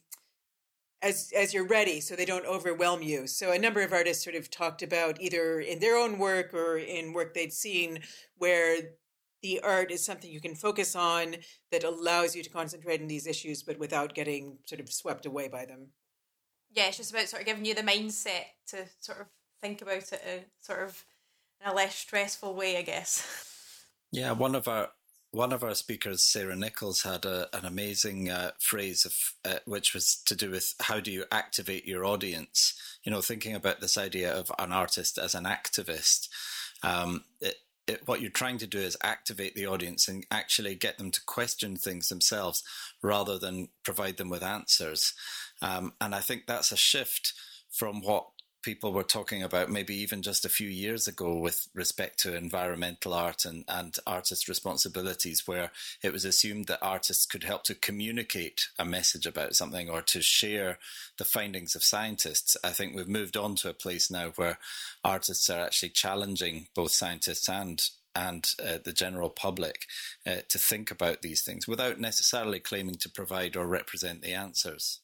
as 1.02 1.32
as 1.36 1.54
you're 1.54 1.68
ready 1.68 2.00
so 2.00 2.16
they 2.16 2.26
don't 2.26 2.46
overwhelm 2.46 3.02
you 3.02 3.28
so 3.28 3.52
a 3.52 3.60
number 3.60 3.82
of 3.82 3.94
artists 3.94 4.24
sort 4.24 4.36
of 4.36 4.50
talked 4.50 4.82
about 4.82 5.22
either 5.22 5.60
in 5.60 5.80
their 5.80 5.96
own 5.96 6.18
work 6.18 6.54
or 6.54 6.78
in 6.78 7.14
work 7.14 7.34
they'd 7.34 7.54
seen 7.54 8.00
where 8.38 8.78
the 9.44 9.60
art 9.62 9.92
is 9.92 10.04
something 10.04 10.32
you 10.32 10.42
can 10.42 10.56
focus 10.56 10.96
on 10.96 11.36
that 11.72 11.84
allows 11.84 12.36
you 12.36 12.42
to 12.42 12.50
concentrate 12.50 13.02
on 13.02 13.08
these 13.08 13.28
issues 13.28 13.62
but 13.62 13.78
without 13.78 14.16
getting 14.16 14.58
sort 14.66 14.82
of 14.82 14.92
swept 14.92 15.26
away 15.26 15.48
by 15.48 15.66
them 15.66 15.88
yeah 16.72 16.88
it's 16.88 16.98
just 16.98 17.12
about 17.12 17.28
sort 17.28 17.42
of 17.42 17.46
giving 17.46 17.66
you 17.66 17.76
the 17.76 17.82
mindset 17.84 18.46
to 18.68 18.78
sort 19.00 19.22
of 19.22 19.28
think 19.62 19.82
about 19.82 20.12
it 20.12 20.22
uh, 20.26 20.44
sort 20.62 20.84
of 20.84 21.04
in 21.62 21.70
a 21.70 21.74
less 21.74 21.96
stressful 21.96 22.54
way, 22.54 22.78
I 22.78 22.82
guess. 22.82 23.86
Yeah, 24.12 24.32
one 24.32 24.56
of 24.56 24.68
our 24.68 24.90
one 25.38 25.54
of 25.54 25.64
our 25.64 25.76
speakers, 25.76 26.24
Sarah 26.24 26.56
Nichols, 26.56 27.04
had 27.04 27.24
a, 27.24 27.48
an 27.56 27.64
amazing 27.64 28.32
uh, 28.32 28.52
phrase 28.60 29.06
of 29.06 29.14
uh, 29.46 29.60
which 29.66 29.94
was 29.94 30.16
to 30.26 30.36
do 30.36 30.50
with 30.50 30.74
how 30.82 31.00
do 31.00 31.12
you 31.12 31.26
activate 31.32 31.86
your 31.86 32.04
audience. 32.04 32.74
You 33.04 33.12
know, 33.12 33.22
thinking 33.22 33.54
about 33.54 33.80
this 33.80 34.00
idea 34.00 34.34
of 34.34 34.52
an 34.58 34.72
artist 34.72 35.20
as 35.20 35.36
an 35.36 35.44
activist. 35.44 36.28
Um, 36.82 37.24
it, 37.40 37.58
it, 37.86 38.08
what 38.08 38.20
you're 38.20 38.32
trying 38.32 38.58
to 38.58 38.68
do 38.68 38.80
is 38.80 38.98
activate 39.04 39.54
the 39.54 39.68
audience 39.68 40.08
and 40.08 40.26
actually 40.32 40.74
get 40.74 40.98
them 40.98 41.12
to 41.12 41.24
question 41.24 41.78
things 41.78 42.10
themselves 42.10 42.64
rather 43.04 43.38
than 43.38 43.70
provide 43.84 44.18
them 44.18 44.30
with 44.30 44.42
answers. 44.42 45.14
Um, 45.62 45.94
and 46.02 46.16
I 46.16 46.20
think 46.20 46.48
that's 46.48 46.72
a 46.72 46.78
shift 46.78 47.34
from 47.70 48.02
what 48.02 48.26
people 48.68 48.92
were 48.92 49.02
talking 49.02 49.44
about 49.44 49.70
maybe 49.70 49.96
even 49.96 50.22
just 50.22 50.44
a 50.44 50.50
few 50.50 50.68
years 50.68 51.08
ago 51.08 51.40
with 51.40 51.70
respect 51.74 52.20
to 52.20 52.36
environmental 52.36 53.14
art 53.14 53.46
and, 53.46 53.64
and 53.70 53.96
artist 54.06 54.50
responsibilities, 54.50 55.48
where 55.48 55.72
it 56.04 56.12
was 56.12 56.26
assumed 56.26 56.68
that 56.68 56.80
artists 56.82 57.26
could 57.26 57.46
help 57.46 57.64
to 57.64 57.74
communicate 57.74 58.68
a 58.78 58.84
message 58.84 59.26
about 59.26 59.56
something 59.56 59.90
or 59.90 60.02
to 60.02 60.22
share 60.22 60.80
the 61.18 61.24
findings 61.24 61.76
of 61.76 61.84
scientists. 61.84 62.58
I 62.62 62.72
think 62.72 62.94
we've 62.94 63.08
moved 63.08 63.38
on 63.38 63.56
to 63.56 63.70
a 63.70 63.74
place 63.74 64.12
now 64.12 64.34
where 64.36 64.60
artists 65.02 65.50
are 65.50 65.62
actually 65.62 65.92
challenging 65.92 66.68
both 66.76 66.92
scientists 66.92 67.48
and 67.48 67.82
and 68.14 68.52
uh, 68.62 68.80
the 68.84 68.92
general 68.92 69.30
public 69.30 69.86
uh, 70.26 70.42
to 70.50 70.58
think 70.58 70.92
about 70.92 71.22
these 71.22 71.42
things 71.42 71.70
without 71.70 72.02
necessarily 72.02 72.60
claiming 72.60 72.96
to 72.96 73.10
provide 73.10 73.56
or 73.56 73.66
represent 73.66 74.24
the 74.24 74.34
answers. 74.34 75.00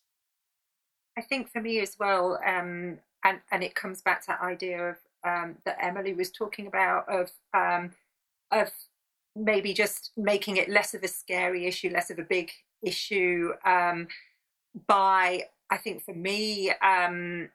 I 1.18 1.22
think 1.22 1.50
for 1.52 1.62
me 1.62 1.80
as 1.80 1.96
well, 2.00 2.40
um, 2.46 2.98
and 3.24 3.40
and 3.52 3.64
it 3.64 3.76
comes 3.76 4.02
back 4.02 4.22
to 4.22 4.28
that 4.28 4.42
idea 4.42 4.90
of 4.90 4.98
um, 5.26 5.56
that 5.66 5.78
Emily 5.82 6.14
was 6.14 6.32
talking 6.32 6.68
about 6.68 7.08
of 7.10 7.32
um, 7.54 7.92
of 8.52 8.70
maybe 9.36 9.74
just 9.74 10.12
making 10.16 10.58
it 10.58 10.70
less 10.70 10.94
of 10.94 11.04
a 11.04 11.08
scary 11.08 11.66
issue, 11.66 11.90
less 11.90 12.10
of 12.10 12.20
a 12.20 12.24
big 12.24 12.52
issue 12.84 13.52
um, 13.66 14.08
by 14.88 15.44
I 15.70 15.78
think 15.78 16.04
for 16.04 16.14
me 16.14 16.72
um, 16.82 17.50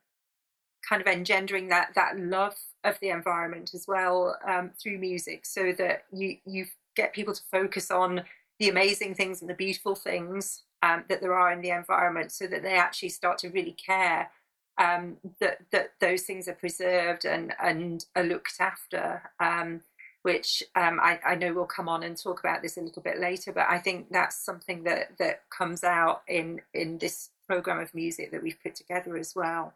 kind 0.89 1.01
of 1.01 1.07
engendering 1.07 1.69
that 1.69 1.91
that 1.95 2.19
love 2.19 2.57
of 2.85 2.99
the 3.01 3.11
environment 3.11 3.73
as 3.75 3.87
well 3.87 4.37
um, 4.47 4.71
through 4.81 4.99
music, 4.99 5.47
so 5.47 5.73
that 5.79 6.05
you 6.13 6.37
you 6.47 6.67
get 6.97 7.13
people 7.13 7.35
to 7.35 7.43
focus 7.51 7.91
on 7.91 8.23
the 8.59 8.69
amazing 8.69 9.15
things 9.15 9.41
and 9.41 9.49
the 9.49 9.55
beautiful 9.55 9.95
things 9.95 10.63
um, 10.83 11.05
that 11.09 11.21
there 11.21 11.35
are 11.35 11.53
in 11.53 11.61
the 11.61 11.71
environment, 11.71 12.33
so 12.33 12.47
that 12.47 12.63
they 12.63 12.75
actually 12.75 13.09
start 13.11 13.39
to 13.39 13.49
really 13.51 13.73
care 13.73 14.31
um, 14.78 15.16
that 15.40 15.58
that 15.73 15.92
those 16.00 16.23
things 16.23 16.49
are 16.49 16.54
preserved 16.54 17.25
and 17.25 17.54
and 17.62 18.04
are 18.16 18.25
looked 18.25 18.54
after. 18.61 19.30
Um, 19.40 19.82
which 20.23 20.64
um, 20.75 20.99
I, 21.00 21.20
I, 21.25 21.35
know 21.37 21.54
we'll 21.54 21.64
come 21.64 21.88
on 21.88 22.02
and 22.02 22.16
talk 22.16 22.40
about 22.40 22.61
this 22.61 22.76
a 22.76 22.80
little 22.80 23.00
bit 23.00 23.20
later, 23.20 23.52
but 23.52 23.66
I 23.70 23.78
think 23.78 24.08
that's 24.11 24.37
something 24.37 24.82
that 24.82 25.16
that 25.18 25.42
comes 25.56 25.85
out 25.85 26.23
in 26.26 26.61
in 26.75 26.99
this 26.99 27.30
program 27.47 27.78
of 27.78 27.94
music 27.94 28.32
that 28.32 28.42
we've 28.42 28.61
put 28.62 28.75
together 28.75 29.16
as 29.16 29.35
well. 29.35 29.75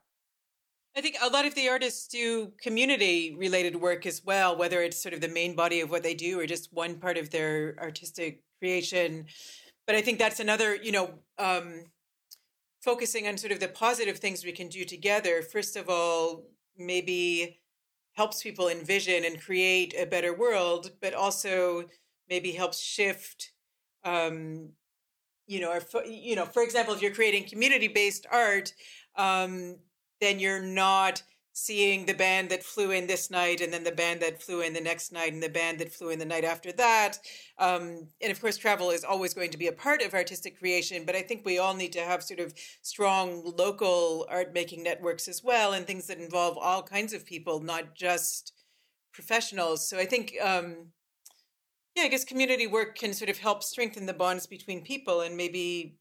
I 0.97 1.01
think 1.01 1.17
a 1.23 1.31
lot 1.31 1.47
of 1.47 1.55
the 1.55 1.69
artists 1.69 2.07
do 2.07 2.53
community 2.61 3.35
related 3.39 3.77
work 3.77 4.05
as 4.05 4.23
well, 4.25 4.57
whether 4.57 4.83
it's 4.83 5.03
sort 5.03 5.15
of 5.15 5.23
the 5.23 5.29
main 5.29 5.57
body 5.57 5.81
of 5.81 5.91
what 5.91 6.03
they 6.03 6.15
do 6.15 6.39
or 6.39 6.47
just 6.47 6.73
one 6.73 6.97
part 6.97 7.17
of 7.17 7.31
their 7.31 7.77
artistic 7.81 8.43
creation. 8.59 9.27
But 9.87 9.97
I 9.97 10.03
think 10.03 10.19
that's 10.19 10.39
another, 10.39 10.75
you 10.75 10.93
know, 10.93 11.15
um, 11.39 11.85
focusing 12.83 13.29
on 13.29 13.39
sort 13.39 13.53
of 13.53 13.61
the 13.61 13.69
positive 13.69 14.19
things 14.19 14.45
we 14.45 14.53
can 14.53 14.69
do 14.69 14.85
together, 14.85 15.43
first 15.43 15.77
of 15.77 15.89
all, 15.89 16.45
maybe 16.77 17.61
helps 18.15 18.43
people 18.43 18.69
envision 18.69 19.25
and 19.25 19.41
create 19.41 19.95
a 19.97 20.05
better 20.05 20.35
world, 20.35 20.91
but 21.01 21.15
also 21.15 21.85
maybe 22.29 22.53
helps 22.53 22.81
shift, 22.81 23.53
um, 24.05 24.71
you 25.47 25.61
know, 25.61 25.73
or, 25.73 26.05
you 26.05 26.37
know, 26.37 26.45
for 26.45 26.63
example, 26.63 26.95
if 26.95 27.01
you're 27.01 27.15
creating 27.15 27.49
community-based 27.49 28.27
art, 28.31 28.73
um, 29.17 29.77
then 30.21 30.39
you're 30.39 30.63
not 30.63 31.23
seeing 31.53 32.07
the 32.07 32.15
band 32.15 32.49
that 32.49 32.63
flew 32.63 32.91
in 32.91 33.07
this 33.07 33.31
night 33.31 33.61
and 33.61 33.73
then 33.73 33.85
the 33.85 33.93
band 33.93 34.21
that 34.21 34.43
flew 34.43 34.63
in 34.63 34.73
the 34.73 34.81
next 34.81 35.13
night 35.13 35.33
and 35.33 35.43
the 35.43 35.49
band 35.49 35.79
that 35.79 35.93
flew 35.93 36.09
in 36.09 36.19
the 36.19 36.25
night 36.25 36.45
after 36.45 36.73
that. 36.73 37.19
Um, 37.59 38.09
and 38.21 38.33
of 38.33 38.41
course 38.41 38.57
travel 38.57 38.91
is 38.91 39.05
always 39.05 39.35
going 39.35 39.51
to 39.51 39.59
be 39.59 39.67
a 39.67 39.73
part 39.73 40.03
of 40.03 40.15
artistic 40.15 40.59
creation 40.59 41.05
but 41.05 41.15
i 41.15 41.23
think 41.23 41.45
we 41.45 41.59
all 41.59 41.75
need 41.75 41.93
to 41.93 42.01
have 42.01 42.23
sort 42.23 42.41
of 42.41 42.55
strong 42.83 43.53
local 43.57 44.27
art 44.31 44.53
making 44.55 44.83
networks 44.83 45.29
as 45.29 45.43
well 45.45 45.73
and 45.73 45.87
things 45.87 46.07
that 46.07 46.19
involve 46.19 46.57
all 46.57 46.83
kinds 46.83 47.13
of 47.13 47.27
people 47.27 47.61
not 47.61 47.95
just 47.95 48.53
professionals. 49.13 49.89
So 49.89 49.99
i 49.99 50.07
think 50.07 50.35
um, 50.43 50.89
yeah 51.95 52.05
i 52.05 52.09
guess 52.09 52.25
community 52.25 52.67
work 52.67 52.97
can 52.97 53.13
sort 53.13 53.31
of 53.31 53.39
help 53.39 53.63
strengthen 53.63 54.07
the 54.07 54.15
bonds 54.15 54.47
between 54.47 54.83
people 54.83 55.21
and 55.21 55.37
maybe 55.37 55.99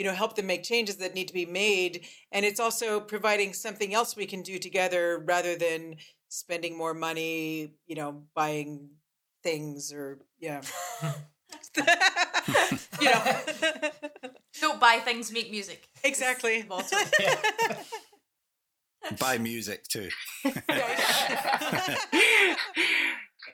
you 0.00 0.06
know 0.06 0.14
help 0.14 0.34
them 0.34 0.46
make 0.46 0.62
changes 0.62 0.96
that 0.96 1.14
need 1.14 1.28
to 1.28 1.34
be 1.34 1.44
made. 1.44 2.06
And 2.32 2.46
it's 2.46 2.58
also 2.58 3.00
providing 3.00 3.52
something 3.52 3.92
else 3.92 4.16
we 4.16 4.24
can 4.24 4.40
do 4.40 4.58
together 4.58 5.22
rather 5.26 5.56
than 5.56 5.96
spending 6.28 6.74
more 6.78 6.94
money 6.94 7.74
you 7.86 7.96
know 7.96 8.22
buying 8.34 8.88
things 9.42 9.92
or 9.92 10.20
yeah. 10.38 10.62
You 13.00 13.10
know. 13.10 13.40
Don't 14.60 14.80
buy 14.80 15.00
things 15.04 15.32
make 15.32 15.50
music. 15.50 15.88
Exactly. 16.02 16.66
Buy 19.18 19.38
music 19.38 19.84
too. 19.84 20.08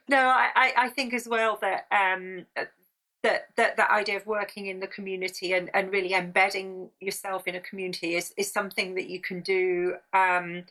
No 0.09 0.19
I, 0.19 0.73
I 0.77 0.89
think 0.91 1.13
as 1.13 1.29
well 1.29 1.59
that 1.61 1.87
um, 1.91 2.47
that, 3.57 3.77
that 3.77 3.91
idea 3.91 4.17
of 4.17 4.27
working 4.27 4.67
in 4.67 4.81
the 4.81 4.87
community 4.87 5.53
and, 5.53 5.71
and 5.75 5.93
really 5.93 6.13
embedding 6.15 6.91
yourself 7.01 7.47
in 7.47 7.55
a 7.55 7.61
community 7.61 8.15
is, 8.15 8.33
is 8.37 8.53
something 8.53 8.95
that 8.95 9.09
you 9.09 9.21
can 9.21 9.41
do 9.41 9.97
um, 10.13 10.65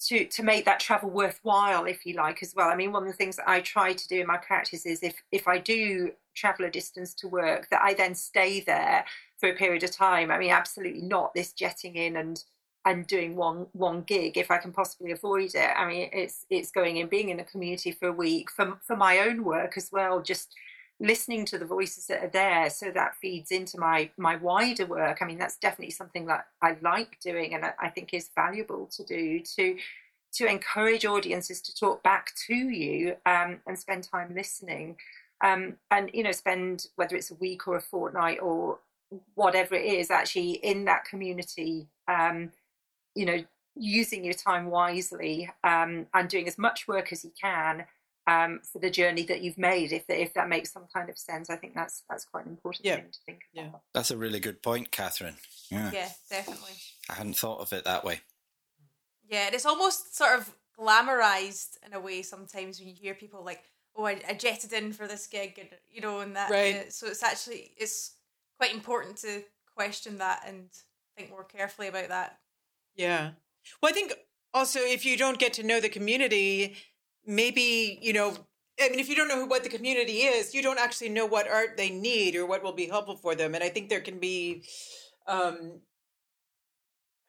to 0.00 0.24
to 0.26 0.42
make 0.42 0.64
that 0.64 0.80
travel 0.80 1.10
worthwhile, 1.10 1.84
if 1.84 2.06
you 2.06 2.14
like, 2.14 2.42
as 2.42 2.54
well. 2.54 2.68
I 2.68 2.76
mean, 2.76 2.92
one 2.92 3.02
of 3.02 3.08
the 3.08 3.16
things 3.16 3.36
that 3.36 3.48
I 3.48 3.60
try 3.60 3.92
to 3.92 4.08
do 4.08 4.20
in 4.20 4.26
my 4.26 4.38
practice 4.38 4.86
is 4.86 5.02
if 5.02 5.22
if 5.30 5.46
I 5.46 5.58
do 5.58 6.12
travel 6.34 6.66
a 6.66 6.70
distance 6.70 7.14
to 7.14 7.28
work, 7.28 7.68
that 7.70 7.82
I 7.82 7.94
then 7.94 8.14
stay 8.14 8.60
there 8.60 9.04
for 9.38 9.50
a 9.50 9.54
period 9.54 9.82
of 9.82 9.90
time. 9.90 10.30
I 10.30 10.38
mean, 10.38 10.50
absolutely 10.50 11.02
not 11.02 11.34
this 11.34 11.52
jetting 11.52 11.96
in 11.96 12.16
and 12.16 12.42
and 12.84 13.06
doing 13.06 13.36
one 13.36 13.66
one 13.72 14.02
gig 14.02 14.36
if 14.36 14.50
I 14.50 14.58
can 14.58 14.72
possibly 14.72 15.12
avoid 15.12 15.54
it. 15.54 15.70
I 15.76 15.86
mean, 15.86 16.10
it's 16.12 16.46
it's 16.50 16.70
going 16.70 16.96
in, 16.96 17.08
being 17.08 17.28
in 17.28 17.40
a 17.40 17.44
community 17.44 17.92
for 17.92 18.08
a 18.08 18.12
week 18.12 18.50
for 18.50 18.78
for 18.86 18.96
my 18.96 19.18
own 19.20 19.44
work 19.44 19.76
as 19.76 19.90
well, 19.92 20.22
just 20.22 20.54
listening 21.00 21.44
to 21.46 21.58
the 21.58 21.64
voices 21.64 22.06
that 22.06 22.22
are 22.22 22.28
there 22.28 22.70
so 22.70 22.90
that 22.90 23.16
feeds 23.16 23.50
into 23.50 23.78
my 23.78 24.10
my 24.16 24.36
wider 24.36 24.86
work. 24.86 25.18
I 25.20 25.24
mean 25.24 25.38
that's 25.38 25.58
definitely 25.58 25.92
something 25.92 26.26
that 26.26 26.46
i 26.62 26.76
like 26.82 27.18
doing 27.20 27.54
and 27.54 27.64
i, 27.80 27.88
think 27.88 28.12
is 28.12 28.30
valuable 28.34 28.86
to 28.86 29.04
do 29.04 29.40
to 29.56 29.76
to 30.34 30.46
encourage 30.46 31.04
audiences 31.04 31.60
to 31.60 31.74
talk 31.74 32.02
back 32.02 32.32
to 32.46 32.54
you 32.54 33.16
um, 33.26 33.60
and 33.66 33.78
spend 33.78 34.02
time 34.02 34.34
listening. 34.34 34.96
Um, 35.44 35.76
and 35.90 36.08
you 36.14 36.22
know 36.22 36.32
spend 36.32 36.86
whether 36.96 37.16
it's 37.16 37.32
a 37.32 37.36
week 37.36 37.66
or 37.66 37.76
a 37.76 37.80
fortnight 37.80 38.38
or 38.40 38.78
whatever 39.34 39.74
it 39.74 39.84
is 39.84 40.10
actually 40.10 40.52
in 40.52 40.84
that 40.84 41.04
community 41.04 41.88
um, 42.06 42.52
you 43.14 43.26
know 43.26 43.44
using 43.74 44.24
your 44.24 44.34
time 44.34 44.66
wisely 44.66 45.50
um, 45.64 46.06
and 46.14 46.28
doing 46.28 46.46
as 46.46 46.58
much 46.58 46.86
work 46.86 47.12
as 47.12 47.24
you 47.24 47.32
can 47.40 47.84
um, 48.26 48.60
for 48.70 48.78
the 48.78 48.90
journey 48.90 49.24
that 49.24 49.42
you've 49.42 49.58
made. 49.58 49.92
If 49.92 50.04
if 50.08 50.34
that 50.34 50.48
makes 50.48 50.72
some 50.72 50.86
kind 50.92 51.10
of 51.10 51.18
sense, 51.18 51.50
I 51.50 51.56
think 51.56 51.74
that's 51.74 52.04
that's 52.08 52.24
quite 52.24 52.46
an 52.46 52.52
important 52.52 52.86
yeah. 52.86 52.96
thing 52.96 53.10
to 53.12 53.18
think 53.26 53.40
about. 53.52 53.64
Yeah. 53.64 53.78
That's 53.94 54.10
a 54.10 54.16
really 54.16 54.40
good 54.40 54.62
point, 54.62 54.90
Catherine. 54.90 55.36
Yeah. 55.70 55.90
yeah, 55.92 56.08
definitely. 56.30 56.74
I 57.08 57.14
hadn't 57.14 57.36
thought 57.36 57.60
of 57.60 57.72
it 57.72 57.84
that 57.84 58.04
way. 58.04 58.20
Yeah, 59.28 59.48
it's 59.52 59.66
almost 59.66 60.16
sort 60.16 60.38
of 60.38 60.54
glamorized 60.78 61.76
in 61.84 61.94
a 61.94 62.00
way 62.00 62.22
sometimes 62.22 62.78
when 62.78 62.88
you 62.88 62.94
hear 62.94 63.14
people 63.14 63.44
like, 63.44 63.62
"Oh, 63.96 64.04
I, 64.04 64.20
I 64.28 64.34
jetted 64.34 64.72
in 64.72 64.92
for 64.92 65.06
this 65.06 65.26
gig," 65.26 65.58
and 65.58 65.70
you 65.90 66.00
know, 66.00 66.20
and 66.20 66.36
that. 66.36 66.50
Right. 66.50 66.76
Uh, 66.76 66.90
so 66.90 67.06
it's 67.06 67.22
actually 67.22 67.72
it's 67.76 68.16
quite 68.58 68.74
important 68.74 69.16
to 69.18 69.42
question 69.74 70.18
that 70.18 70.44
and 70.46 70.68
think 71.16 71.30
more 71.30 71.44
carefully 71.44 71.88
about 71.88 72.08
that. 72.08 72.38
Yeah. 72.94 73.30
Well, 73.80 73.90
I 73.90 73.92
think 73.92 74.14
also 74.54 74.80
if 74.80 75.04
you 75.04 75.16
don't 75.16 75.38
get 75.38 75.54
to 75.54 75.62
know 75.62 75.80
the 75.80 75.88
community 75.88 76.76
maybe 77.26 77.98
you 78.02 78.12
know 78.12 78.36
I 78.80 78.88
mean, 78.88 79.00
if 79.00 79.08
you 79.08 79.14
don't 79.14 79.28
know 79.28 79.38
who, 79.38 79.46
what 79.46 79.62
the 79.62 79.68
community 79.68 80.22
is, 80.22 80.54
you 80.54 80.62
don't 80.62 80.78
actually 80.78 81.10
know 81.10 81.26
what 81.26 81.48
art 81.48 81.76
they 81.76 81.90
need 81.90 82.36
or 82.36 82.46
what 82.46 82.62
will 82.62 82.72
be 82.72 82.86
helpful 82.86 83.16
for 83.16 83.34
them. 83.34 83.54
And 83.54 83.62
I 83.62 83.68
think 83.68 83.88
there 83.88 84.00
can 84.00 84.18
be, 84.18 84.64
um, 85.26 85.80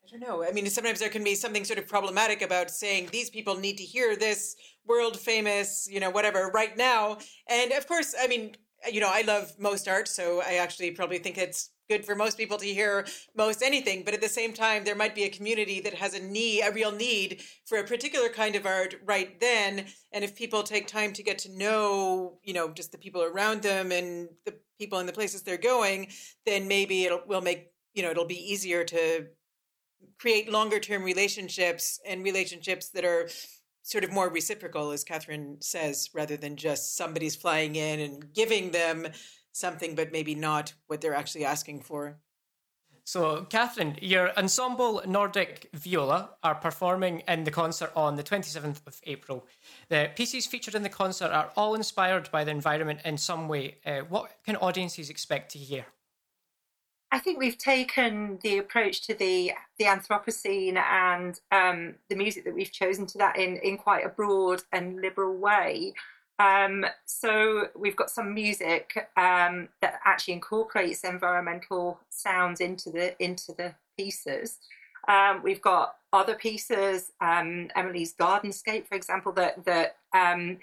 I 0.04 0.10
don't 0.10 0.22
know. 0.22 0.44
I 0.44 0.52
mean, 0.52 0.70
sometimes 0.70 1.00
there 1.00 1.10
can 1.10 1.24
be 1.24 1.36
something 1.36 1.66
sort 1.66 1.80
of 1.80 1.88
problematic 1.88 2.42
about 2.42 2.72
saying 2.72 3.10
these 3.12 3.30
people 3.30 3.58
need 3.58 3.78
to 3.78 3.84
hear 3.84 4.16
this 4.16 4.56
world 4.86 5.20
famous, 5.20 5.88
you 5.90 6.00
know, 6.00 6.10
whatever 6.10 6.50
right 6.54 6.76
now. 6.78 7.18
And 7.48 7.72
of 7.72 7.88
course, 7.88 8.16
I 8.20 8.28
mean, 8.28 8.56
you 8.92 9.00
know, 9.00 9.10
I 9.12 9.22
love 9.22 9.54
most 9.60 9.88
art, 9.88 10.08
so 10.08 10.42
I 10.42 10.56
actually 10.56 10.92
probably 10.92 11.20
think 11.20 11.38
it's 11.38 11.70
good 11.94 12.06
for 12.06 12.16
most 12.16 12.38
people 12.38 12.58
to 12.58 12.66
hear 12.66 13.06
most 13.36 13.62
anything. 13.62 14.04
But 14.04 14.16
at 14.16 14.22
the 14.22 14.30
same 14.30 14.52
time, 14.52 14.84
there 14.84 14.96
might 14.96 15.14
be 15.14 15.26
a 15.26 15.30
community 15.30 15.80
that 15.82 15.94
has 15.94 16.16
a 16.16 16.24
need, 16.24 16.64
a 16.64 16.72
real 16.72 16.92
need 16.92 17.44
for 17.66 17.78
a 17.78 17.84
particular 17.84 18.30
kind 18.30 18.56
of 18.56 18.66
art 18.66 18.96
right 19.06 19.40
then. 19.40 19.86
And 20.12 20.24
if 20.24 20.36
people 20.36 20.64
take 20.64 20.88
time 20.88 21.14
to 21.14 21.24
get 21.24 21.38
to 21.40 21.56
know, 21.56 22.40
you 22.44 22.54
know, 22.54 22.72
just 22.72 22.92
the 22.92 22.98
people 22.98 23.22
around 23.22 23.62
them 23.62 23.92
and 23.92 24.30
the 24.46 24.56
people 24.80 25.00
in 25.00 25.06
the 25.06 25.14
places 25.14 25.44
they're 25.44 25.58
going, 25.58 26.08
then 26.48 26.68
maybe 26.68 27.04
it 27.04 27.28
will 27.28 27.42
make, 27.42 27.72
you 27.94 28.02
know, 28.02 28.10
it'll 28.10 28.26
be 28.26 28.52
easier 28.52 28.84
to 28.86 29.28
create 30.18 30.52
longer 30.52 30.80
term 30.80 31.04
relationships 31.04 32.00
and 32.08 32.24
relationships 32.24 32.90
that 32.90 33.06
are 33.06 33.30
sort 33.84 34.04
of 34.04 34.12
more 34.12 34.30
reciprocal, 34.30 34.92
as 34.92 35.04
Catherine 35.04 35.58
says, 35.60 36.10
rather 36.14 36.38
than 36.38 36.56
just 36.56 36.98
somebody's 36.98 37.36
flying 37.36 37.76
in 37.76 38.00
and 38.00 38.34
giving 38.34 38.72
them 38.72 39.08
something, 39.54 39.96
but 39.96 40.12
maybe 40.12 40.36
not 40.36 40.74
what 40.88 41.00
they're 41.00 41.16
actually 41.16 41.46
asking 41.46 41.80
for. 41.82 42.18
So, 43.06 43.46
Catherine, 43.50 43.98
your 44.02 44.32
ensemble 44.38 45.02
Nordic 45.06 45.70
Viola 45.74 46.30
are 46.42 46.56
performing 46.56 47.22
in 47.28 47.44
the 47.44 47.52
concert 47.52 47.92
on 47.96 48.16
the 48.16 48.24
27th 48.24 48.80
of 48.88 49.02
April. 49.04 49.46
The 49.90 50.10
pieces 50.16 50.46
featured 50.46 50.74
in 50.74 50.84
the 50.84 50.90
concert 50.90 51.32
are 51.32 51.52
all 51.58 51.76
inspired 51.76 52.32
by 52.32 52.46
the 52.46 52.52
environment 52.52 53.02
in 53.04 53.18
some 53.18 53.50
way. 53.50 53.76
Uh, 53.86 54.00
what 54.08 54.32
can 54.46 54.56
audiences 54.56 55.10
expect 55.10 55.52
to 55.52 55.60
hear? 55.60 55.86
I 57.12 57.20
think 57.20 57.38
we've 57.38 57.58
taken 57.58 58.40
the 58.42 58.58
approach 58.58 59.06
to 59.06 59.14
the 59.14 59.52
the 59.78 59.86
Anthropocene 59.86 60.78
and 60.78 61.40
um, 61.52 61.96
the 62.10 62.16
music 62.16 62.44
that 62.46 62.56
we've 62.56 62.72
chosen 62.72 63.06
to 63.08 63.18
that 63.20 63.38
in 63.38 63.58
in 63.58 63.78
quite 63.78 64.06
a 64.06 64.10
broad 64.10 64.64
and 64.72 65.00
liberal 65.00 65.38
way. 65.38 65.94
Um, 66.44 66.86
so 67.06 67.68
we've 67.74 67.96
got 67.96 68.10
some 68.10 68.34
music 68.34 69.08
um, 69.16 69.70
that 69.82 70.00
actually 70.04 70.34
incorporates 70.34 71.04
environmental 71.06 72.00
sounds 72.10 72.60
into 72.60 72.90
the 72.90 73.16
into 73.24 73.54
the 73.54 73.76
pieces. 73.98 74.58
Um, 75.08 75.42
we've 75.44 75.62
got 75.62 75.96
other 76.12 76.36
pieces, 76.36 77.12
um, 77.22 77.70
Emily's 77.76 78.14
Gardenscape, 78.14 78.88
for 78.88 78.96
example, 78.96 79.32
that 79.34 79.64
that 79.64 79.98
um, 80.14 80.58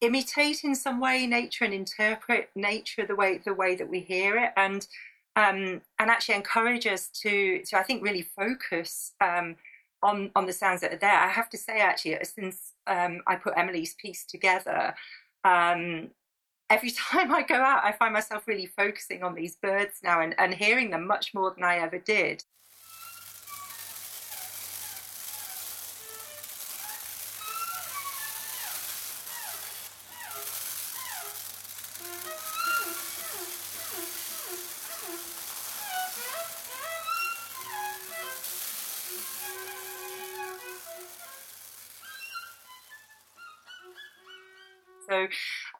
imitate 0.00 0.62
in 0.62 0.74
some 0.76 1.00
way 1.00 1.26
nature 1.26 1.64
and 1.64 1.74
interpret 1.74 2.50
nature 2.54 3.04
the 3.04 3.16
way 3.16 3.40
the 3.44 3.54
way 3.54 3.74
that 3.74 3.88
we 3.88 4.00
hear 4.00 4.36
it, 4.38 4.52
and 4.56 4.86
um, 5.34 5.80
and 5.98 6.10
actually 6.10 6.36
encourage 6.36 6.86
us 6.86 7.08
to 7.22 7.62
to 7.64 7.76
I 7.76 7.82
think 7.82 8.04
really 8.04 8.22
focus 8.22 9.12
on 10.04 10.30
on 10.36 10.46
the 10.46 10.52
sounds 10.52 10.82
that 10.82 10.92
are 10.92 10.98
there. 10.98 11.18
I 11.18 11.28
have 11.28 11.50
to 11.50 11.58
say, 11.58 11.80
actually, 11.80 12.18
since 12.22 12.72
um, 12.86 13.22
I 13.26 13.34
put 13.36 13.54
Emily's 13.56 13.94
piece 13.94 14.24
together, 14.24 14.94
um, 15.44 16.10
every 16.70 16.90
time 17.12 17.32
I 17.32 17.42
go 17.42 17.56
out, 17.56 17.84
I 17.84 17.92
find 17.92 18.12
myself 18.12 18.46
really 18.46 18.66
focusing 18.66 19.22
on 19.22 19.34
these 19.34 19.56
birds 19.56 20.00
now 20.02 20.20
and, 20.20 20.34
and 20.38 20.54
hearing 20.54 20.90
them 20.90 21.06
much 21.06 21.34
more 21.34 21.52
than 21.54 21.64
I 21.64 21.76
ever 21.76 21.98
did. 21.98 22.44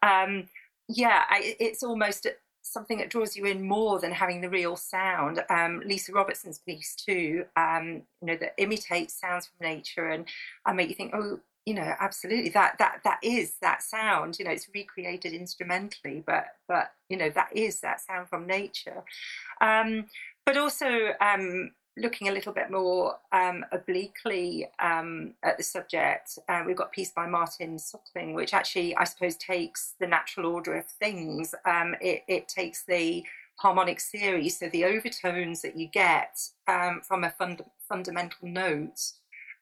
Um, 0.02 0.46
yeah, 0.88 1.24
I, 1.28 1.56
it's 1.58 1.82
almost 1.82 2.26
something 2.62 2.98
that 2.98 3.10
draws 3.10 3.36
you 3.36 3.44
in 3.44 3.66
more 3.66 4.00
than 4.00 4.10
having 4.10 4.40
the 4.40 4.48
real 4.48 4.76
sound. 4.76 5.42
Um, 5.50 5.82
Lisa 5.84 6.12
Robertson's 6.12 6.58
piece 6.58 6.94
too, 6.94 7.44
um, 7.56 8.02
you 8.20 8.26
know, 8.26 8.36
that 8.36 8.54
imitates 8.58 9.18
sounds 9.18 9.46
from 9.46 9.66
nature 9.66 10.08
and 10.08 10.26
I 10.64 10.72
make 10.72 10.88
you 10.88 10.94
think, 10.94 11.14
oh, 11.14 11.40
you 11.66 11.74
know, 11.74 11.94
absolutely 11.98 12.50
that 12.50 12.76
that 12.78 13.00
that 13.04 13.18
is 13.22 13.54
that 13.62 13.82
sound. 13.82 14.38
You 14.38 14.44
know, 14.44 14.50
it's 14.50 14.68
recreated 14.74 15.32
instrumentally, 15.32 16.22
but 16.26 16.46
but 16.68 16.92
you 17.08 17.16
know 17.16 17.30
that 17.30 17.56
is 17.56 17.80
that 17.80 18.02
sound 18.02 18.28
from 18.28 18.46
nature. 18.46 19.02
Um, 19.62 20.06
but 20.44 20.58
also, 20.58 21.14
um, 21.22 21.70
looking 21.96 22.28
a 22.28 22.32
little 22.32 22.52
bit 22.52 22.70
more 22.70 23.16
um, 23.32 23.64
obliquely 23.70 24.68
um, 24.80 25.34
at 25.42 25.56
the 25.56 25.62
subject, 25.62 26.38
uh, 26.48 26.62
we've 26.66 26.76
got 26.76 26.88
a 26.88 26.90
piece 26.90 27.12
by 27.12 27.26
Martin 27.26 27.78
Suckling, 27.78 28.34
which 28.34 28.52
actually, 28.52 28.96
I 28.96 29.04
suppose, 29.04 29.36
takes 29.36 29.94
the 30.00 30.06
natural 30.06 30.52
order 30.52 30.74
of 30.74 30.86
things. 30.86 31.54
Um, 31.64 31.94
it, 32.00 32.24
it, 32.26 32.48
takes 32.48 32.84
the 32.84 33.24
harmonic 33.56 34.00
series, 34.00 34.58
so 34.58 34.68
the 34.68 34.84
overtones 34.84 35.62
that 35.62 35.76
you 35.76 35.86
get 35.86 36.40
um, 36.66 37.00
from 37.02 37.22
a 37.24 37.30
fund- 37.30 37.64
fundamental 37.88 38.48
note. 38.48 39.00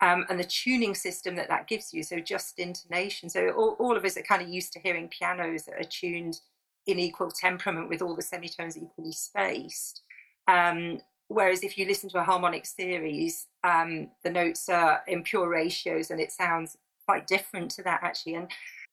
Um, 0.01 0.25
and 0.29 0.41
the 0.41 0.45
tuning 0.45 0.97
system 0.97 1.37
that 1.37 1.49
that 1.49 1.69
gives 1.69 1.95
you, 1.95 2.03
so 2.03 2.19
just 2.19 2.59
intonation. 2.59 3.29
So 3.29 3.51
all, 3.51 3.77
all 3.79 3.97
of 3.97 4.05
us 4.05 4.17
are 4.17 4.23
kind 4.23 4.43
of 4.43 4.49
used 4.49 4.73
to 4.73 4.81
hearing 4.81 5.09
pianos 5.09 5.65
that 5.67 5.79
are 5.79 5.89
tuned 5.89 6.41
in 6.87 6.99
equal 6.99 7.31
temperament 7.31 7.89
with 7.89 8.03
all 8.03 8.17
the 8.17 8.23
semitones 8.23 8.77
equally 8.77 9.13
spaced. 9.13 10.03
Um, 10.49 11.01
Whereas 11.33 11.63
if 11.63 11.79
you 11.79 11.87
listen 11.87 12.11
to 12.11 12.19
a 12.19 12.25
harmonic 12.25 12.67
series, 12.67 13.47
um, 13.65 14.09
the 14.23 14.31
notes 14.31 14.69
are 14.69 15.03
in 15.07 15.23
pure 15.23 15.49
ratios 15.49 16.11
and 16.11 16.21
it 16.21 16.31
sounds 16.31 16.77
quite 17.07 17.27
different 17.27 17.71
to 17.73 17.83
that 17.85 18.01
actually. 18.03 18.35
And, 18.35 18.49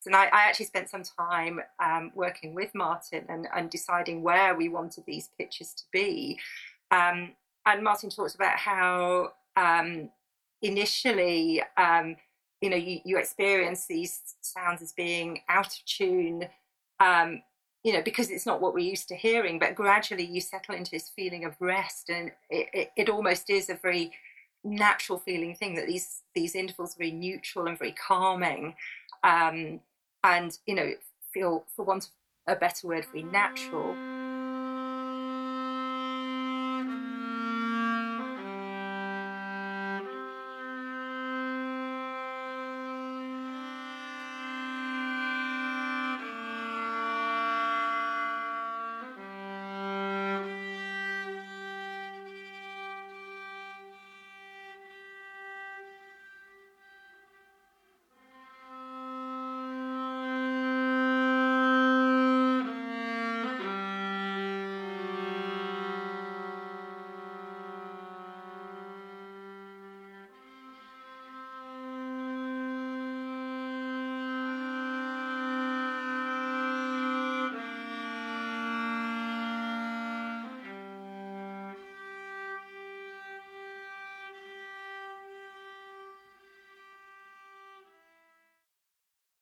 and 0.05 0.15
I, 0.15 0.25
I 0.25 0.47
actually 0.47 0.67
spent 0.67 0.89
some 0.89 1.03
time 1.03 1.59
um, 1.83 2.11
working 2.15 2.55
with 2.55 2.73
Martin 2.73 3.25
and, 3.27 3.47
and, 3.53 3.69
deciding 3.69 4.23
where 4.23 4.55
we 4.55 4.69
wanted 4.69 5.03
these 5.05 5.29
pitches 5.37 5.73
to 5.73 5.83
be. 5.91 6.39
Um, 6.91 7.33
and 7.65 7.83
Martin 7.83 8.09
talks 8.09 8.35
about 8.35 8.55
how 8.55 9.33
um, 9.57 10.09
initially, 10.61 11.61
um, 11.77 12.15
you 12.61 12.69
know, 12.69 12.77
you, 12.77 12.99
you 13.03 13.17
experience 13.17 13.85
these 13.85 14.21
sounds 14.41 14.81
as 14.81 14.93
being 14.93 15.41
out 15.49 15.67
of 15.67 15.85
tune 15.85 16.47
um, 17.01 17.41
you 17.89 17.95
know, 17.95 18.03
because 18.03 18.29
it's 18.29 18.45
not 18.45 18.61
what 18.61 18.75
we're 18.75 18.87
used 18.87 19.07
to 19.07 19.15
hearing, 19.15 19.57
but 19.57 19.73
gradually 19.73 20.23
you 20.23 20.39
settle 20.39 20.75
into 20.75 20.91
this 20.91 21.09
feeling 21.09 21.43
of 21.43 21.55
rest, 21.59 22.11
and 22.11 22.31
it, 22.47 22.67
it, 22.71 22.91
it, 22.95 23.09
almost 23.09 23.49
is 23.49 23.67
a 23.67 23.73
very 23.73 24.11
natural 24.63 25.17
feeling 25.17 25.55
thing 25.55 25.73
that 25.73 25.87
these 25.87 26.21
these 26.35 26.53
intervals 26.53 26.93
are 26.93 26.99
very 26.99 27.11
neutral 27.11 27.65
and 27.65 27.79
very 27.79 27.93
calming, 27.93 28.75
um, 29.23 29.79
and 30.23 30.59
you 30.67 30.75
know, 30.75 30.91
feel 31.33 31.65
for 31.75 31.83
want 31.83 32.03
of 32.45 32.55
a 32.55 32.59
better 32.59 32.85
word, 32.85 33.07
very 33.11 33.23
natural. 33.23 33.95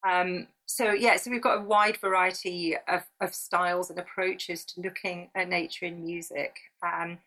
Um, 0.08 0.48
so 0.66 0.92
yeah, 0.92 1.18
so 1.18 1.32
we've 1.32 1.42
got 1.42 1.60
a 1.60 1.64
wide 1.64 1.98
variety 1.98 2.76
of, 2.88 3.04
of 3.22 3.34
styles 3.34 3.90
and 3.90 4.00
approaches 4.00 4.66
to 4.66 4.82
looking 4.82 5.30
at 5.36 5.50
nature 5.50 5.86
in 5.86 6.04
music, 6.04 6.58
um, 6.84 7.20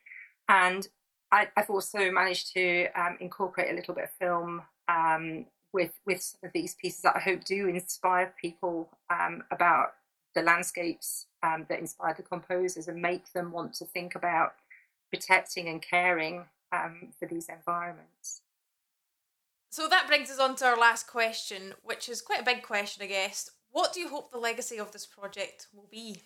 and 0.49 0.87
I, 1.33 1.49
have 1.57 1.71
also 1.71 2.11
managed 2.11 2.53
to 2.55 2.87
um, 2.95 3.17
incorporate 3.21 3.71
a 3.71 3.75
little 3.75 3.95
bit 3.95 4.05
of 4.05 4.11
film 4.13 4.63
um, 4.89 5.47
with 5.73 5.93
with 6.07 6.23
some 6.23 6.41
of 6.45 6.53
these 6.53 6.75
pieces 6.75 7.03
that 7.03 7.17
I 7.17 7.21
hope 7.21 7.45
do 7.45 7.69
inspire 7.69 8.35
people 8.41 8.89
um, 9.11 9.45
about 9.51 9.95
the 10.35 10.43
landscapes 10.43 11.27
um, 11.43 11.67
that 11.69 11.81
inspire 11.81 12.15
the 12.15 12.23
composers 12.23 12.89
and 12.89 13.03
make 13.03 13.33
them 13.33 13.53
want 13.53 13.75
to 13.75 13.85
think 13.85 14.15
about 14.15 14.55
protecting 15.11 15.69
and 15.69 15.83
caring 15.83 16.45
for 17.19 17.27
these 17.27 17.49
environments. 17.49 18.40
So 19.71 19.87
that 19.89 20.09
brings 20.09 20.31
us 20.31 20.41
on 20.41 20.57
to 20.57 20.67
our 20.67 20.77
last 20.77 21.07
question, 21.07 21.75
which 21.85 22.09
is 22.09 22.21
quite 22.21 22.41
a 22.41 22.45
big 22.45 22.63
question, 22.63 23.05
I 23.05 23.07
guess. 23.07 23.49
What 23.71 23.93
do 23.93 24.01
you 24.01 24.09
hope 24.09 24.33
the 24.33 24.39
legacy 24.39 24.79
of 24.79 24.91
this 24.91 25.07
project 25.07 25.69
will 25.73 25.87
be? 25.91 26.23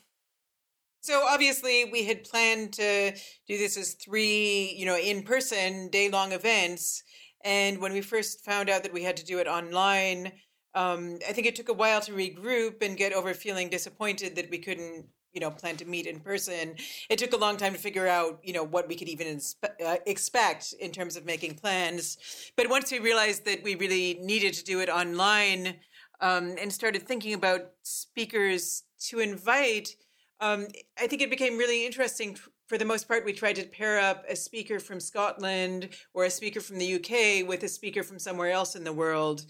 So 1.03 1.27
obviously, 1.29 1.85
we 1.85 2.05
had 2.05 2.25
planned 2.25 2.73
to 2.75 3.13
do 3.47 3.59
this 3.59 3.77
as 3.77 3.93
three, 3.93 4.75
you 4.79 4.87
know, 4.87 4.97
in-person 4.97 5.91
day-long 5.91 6.33
events. 6.33 7.03
And 7.45 7.79
when 7.79 7.93
we 7.93 8.01
first 8.01 8.43
found 8.43 8.71
out 8.71 8.83
that 8.83 8.95
we 8.95 9.03
had 9.03 9.19
to 9.19 9.25
do 9.27 9.39
it 9.39 9.47
online, 9.47 10.33
um, 10.75 11.19
I 11.29 11.35
think 11.35 11.47
it 11.47 11.55
took 11.55 11.69
a 11.69 11.75
while 11.75 12.01
to 12.01 12.13
regroup 12.13 12.83
and 12.83 12.97
get 12.97 13.13
over 13.13 13.35
feeling 13.35 13.69
disappointed 13.69 14.37
that 14.37 14.51
we 14.51 14.59
couldn't, 14.59 15.05
you 15.35 15.41
know, 15.41 15.51
plan 15.51 15.77
to 15.77 15.85
meet 15.85 16.07
in 16.07 16.21
person. 16.21 16.77
It 17.11 17.19
took 17.19 17.33
a 17.33 17.37
long 17.37 17.57
time 17.57 17.73
to 17.73 17.79
figure 17.79 18.07
out, 18.07 18.39
you 18.43 18.53
know, 18.53 18.63
what 18.63 18.89
we 18.89 18.95
could 18.95 19.09
even 19.09 19.27
inspe- 19.27 19.83
uh, 19.85 19.97
expect 20.07 20.73
in 20.81 20.93
terms 20.93 21.17
of 21.17 21.27
making 21.27 21.57
plans. 21.57 22.17
But 22.57 22.71
once 22.71 22.91
we 22.91 23.01
realized 23.01 23.45
that 23.45 23.63
we 23.63 23.75
really 23.75 24.19
needed 24.23 24.55
to 24.55 24.65
do 24.65 24.81
it 24.81 24.89
online 24.89 25.77
um, 26.21 26.55
and 26.61 26.73
started 26.73 27.03
thinking 27.03 27.35
about 27.35 27.73
speakers 27.83 28.85
to 29.09 29.19
invite, 29.19 29.97
um, 30.41 30.69
I 30.99 31.09
think 31.09 31.21
it 31.21 31.31
became 31.31 31.59
really 31.59 31.85
interesting. 31.85 32.39
For 32.69 32.79
the 32.79 32.85
most 32.85 33.09
part, 33.09 33.25
we 33.25 33.33
tried 33.33 33.57
to 33.57 33.67
pair 33.67 33.99
up 33.99 34.25
a 34.29 34.37
speaker 34.37 34.79
from 34.79 35.01
Scotland 35.01 35.91
or 36.15 36.25
a 36.25 36.31
speaker 36.31 36.61
from 36.61 36.79
the 36.79 36.95
UK 36.95 37.47
with 37.47 37.63
a 37.65 37.69
speaker 37.69 38.03
from 38.03 38.19
somewhere 38.19 38.51
else 38.51 38.77
in 38.77 38.85
the 38.85 38.93
world. 38.93 39.45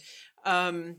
Um, 0.46 0.96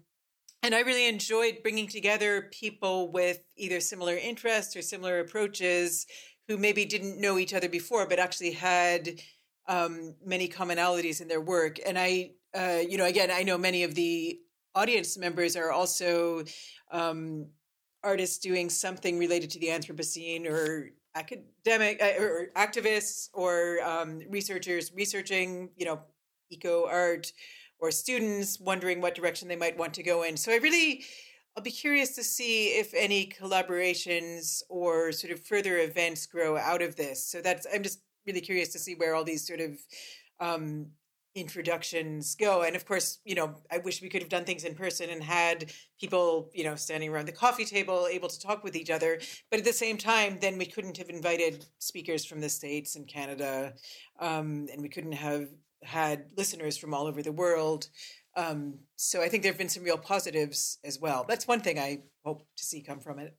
and 0.65 0.73
I 0.73 0.79
really 0.79 1.07
enjoyed 1.07 1.59
bringing 1.61 1.87
together 1.87 2.49
people 2.51 3.11
with 3.11 3.39
either 3.55 3.79
similar 3.79 4.15
interests 4.15 4.75
or 4.75 4.81
similar 4.81 5.19
approaches 5.19 6.07
who 6.47 6.57
maybe 6.57 6.85
didn't 6.85 7.21
know 7.21 7.37
each 7.37 7.53
other 7.53 7.69
before, 7.69 8.07
but 8.07 8.17
actually 8.17 8.49
had 8.49 9.21
um, 9.67 10.15
many 10.25 10.47
commonalities 10.47 11.21
in 11.21 11.27
their 11.27 11.39
work. 11.39 11.77
And 11.85 11.99
I, 11.99 12.31
uh, 12.55 12.81
you 12.89 12.97
know, 12.97 13.05
again, 13.05 13.29
I 13.31 13.43
know 13.43 13.59
many 13.59 13.83
of 13.83 13.93
the 13.93 14.39
audience 14.73 15.19
members 15.19 15.55
are 15.55 15.71
also 15.71 16.43
um, 16.89 17.45
artists 18.03 18.39
doing 18.39 18.71
something 18.71 19.19
related 19.19 19.51
to 19.51 19.59
the 19.59 19.67
Anthropocene 19.67 20.49
or 20.49 20.89
academic 21.13 22.01
uh, 22.01 22.19
or 22.19 22.47
activists 22.55 23.29
or 23.33 23.83
um, 23.83 24.19
researchers 24.31 24.91
researching, 24.95 25.69
you 25.75 25.85
know, 25.85 25.99
eco 26.49 26.87
art 26.87 27.31
or 27.85 27.91
students 27.91 28.59
wondering 28.59 28.99
what 28.99 29.15
direction 29.15 29.47
they 29.47 29.55
might 29.55 29.77
want 29.77 29.93
to 29.93 30.03
go 30.03 30.23
in. 30.23 30.35
So 30.35 30.51
I 30.51 30.57
really, 30.57 31.03
I'll 31.55 31.63
be 31.63 31.71
curious 31.71 32.15
to 32.15 32.23
see 32.23 32.69
if 32.69 32.93
any 32.93 33.27
collaborations 33.27 34.63
or 34.69 35.11
sort 35.11 35.31
of 35.31 35.39
further 35.45 35.77
events 35.77 36.25
grow 36.25 36.57
out 36.57 36.81
of 36.81 36.95
this. 36.95 37.23
So 37.25 37.41
that's, 37.41 37.67
I'm 37.71 37.83
just 37.83 38.01
really 38.25 38.41
curious 38.41 38.69
to 38.69 38.79
see 38.79 38.95
where 38.95 39.13
all 39.13 39.23
these 39.23 39.45
sort 39.45 39.59
of 39.59 39.77
um, 40.39 40.87
introductions 41.35 42.33
go. 42.35 42.63
And 42.63 42.75
of 42.75 42.85
course, 42.85 43.19
you 43.25 43.35
know, 43.35 43.55
I 43.71 43.77
wish 43.79 44.01
we 44.01 44.09
could 44.09 44.21
have 44.21 44.29
done 44.29 44.45
things 44.45 44.63
in 44.63 44.73
person 44.73 45.09
and 45.09 45.21
had 45.21 45.71
people, 45.99 46.49
you 46.53 46.63
know, 46.63 46.75
standing 46.75 47.09
around 47.09 47.27
the 47.27 47.33
coffee 47.33 47.65
table 47.65 48.07
able 48.09 48.29
to 48.29 48.39
talk 48.39 48.63
with 48.63 48.75
each 48.75 48.89
other. 48.89 49.19
But 49.51 49.59
at 49.59 49.65
the 49.65 49.73
same 49.73 49.97
time, 49.97 50.39
then 50.41 50.57
we 50.57 50.65
couldn't 50.65 50.97
have 50.97 51.09
invited 51.09 51.65
speakers 51.77 52.25
from 52.25 52.39
the 52.39 52.49
States 52.49 52.95
and 52.95 53.07
Canada. 53.07 53.73
Um, 54.19 54.67
and 54.71 54.81
we 54.81 54.89
couldn't 54.89 55.11
have 55.11 55.49
had 55.85 56.25
listeners 56.35 56.77
from 56.77 56.93
all 56.93 57.07
over 57.07 57.21
the 57.21 57.31
world. 57.31 57.87
Um, 58.35 58.79
so 58.97 59.21
I 59.21 59.29
think 59.29 59.43
there 59.43 59.51
have 59.51 59.57
been 59.57 59.69
some 59.69 59.83
real 59.83 59.97
positives 59.97 60.77
as 60.83 60.99
well. 60.99 61.25
That's 61.27 61.47
one 61.47 61.61
thing 61.61 61.79
I 61.79 62.03
hope 62.25 62.43
to 62.57 62.63
see 62.63 62.81
come 62.81 62.99
from 62.99 63.19
it. 63.19 63.35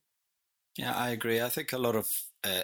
Yeah, 0.78 0.94
I 0.94 1.10
agree. 1.10 1.40
I 1.40 1.48
think 1.48 1.72
a 1.72 1.78
lot 1.78 1.96
of 1.96 2.10
uh, 2.44 2.62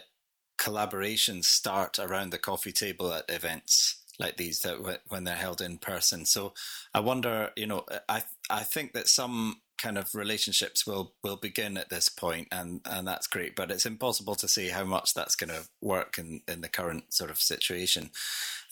collaborations 0.58 1.44
start 1.44 1.98
around 1.98 2.30
the 2.30 2.38
coffee 2.38 2.72
table 2.72 3.12
at 3.12 3.24
events 3.28 4.02
like 4.18 4.36
these 4.36 4.60
that 4.60 4.78
when 5.08 5.24
they're 5.24 5.34
held 5.34 5.60
in 5.60 5.78
person. 5.78 6.24
So 6.24 6.54
I 6.94 7.00
wonder, 7.00 7.50
you 7.56 7.66
know, 7.66 7.84
I 8.08 8.22
I 8.48 8.60
think 8.60 8.92
that 8.92 9.08
some 9.08 9.60
kind 9.82 9.98
of 9.98 10.14
relationships 10.14 10.86
will 10.86 11.12
will 11.24 11.36
begin 11.36 11.76
at 11.76 11.90
this 11.90 12.08
point 12.08 12.46
and 12.52 12.80
and 12.86 13.06
that's 13.06 13.26
great 13.26 13.56
but 13.56 13.70
it's 13.70 13.84
impossible 13.86 14.36
to 14.36 14.46
see 14.46 14.68
how 14.68 14.84
much 14.84 15.12
that's 15.12 15.34
going 15.34 15.50
to 15.50 15.66
work 15.80 16.18
in 16.18 16.40
in 16.46 16.60
the 16.60 16.68
current 16.68 17.12
sort 17.12 17.30
of 17.30 17.38
situation. 17.38 18.10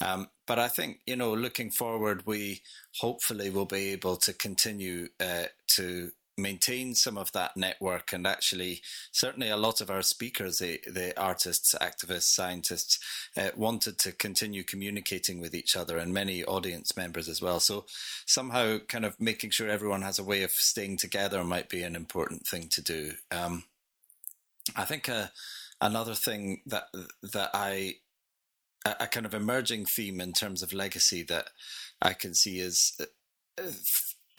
Um, 0.00 0.28
but 0.46 0.58
i 0.58 0.68
think 0.68 1.00
you 1.06 1.16
know 1.16 1.32
looking 1.34 1.70
forward 1.70 2.26
we 2.26 2.62
hopefully 3.00 3.50
will 3.50 3.66
be 3.66 3.88
able 3.92 4.16
to 4.16 4.32
continue 4.32 5.08
uh, 5.20 5.44
to 5.68 6.10
maintain 6.40 6.94
some 6.94 7.18
of 7.18 7.32
that 7.32 7.56
network 7.56 8.12
and 8.12 8.26
actually 8.26 8.80
certainly 9.12 9.50
a 9.50 9.56
lot 9.56 9.80
of 9.80 9.90
our 9.90 10.02
speakers 10.02 10.58
the, 10.58 10.80
the 10.86 11.18
artists 11.20 11.74
activists 11.80 12.22
scientists 12.22 12.98
uh, 13.36 13.50
wanted 13.56 13.98
to 13.98 14.12
continue 14.12 14.62
communicating 14.62 15.40
with 15.40 15.54
each 15.54 15.76
other 15.76 15.98
and 15.98 16.12
many 16.12 16.44
audience 16.44 16.96
members 16.96 17.28
as 17.28 17.40
well. 17.42 17.60
So 17.60 17.86
somehow 18.26 18.78
kind 18.88 19.04
of 19.04 19.20
making 19.20 19.50
sure 19.50 19.68
everyone 19.68 20.02
has 20.02 20.18
a 20.18 20.24
way 20.24 20.42
of 20.42 20.50
staying 20.50 20.96
together 20.98 21.42
might 21.44 21.68
be 21.68 21.82
an 21.82 21.96
important 21.96 22.46
thing 22.46 22.68
to 22.68 22.82
do. 22.82 23.12
Um, 23.30 23.64
i 24.76 24.84
think 24.84 25.08
uh, 25.08 25.26
another 25.80 26.14
thing 26.14 26.60
that 26.66 26.84
that 27.22 27.50
i 27.54 27.94
a, 28.86 29.06
kind 29.06 29.26
of 29.26 29.34
emerging 29.34 29.84
theme 29.84 30.20
in 30.20 30.32
terms 30.32 30.62
of 30.62 30.72
legacy 30.72 31.22
that 31.22 31.48
i 32.00 32.12
can 32.12 32.34
see 32.34 32.60
is 32.60 32.94
uh, 33.00 33.64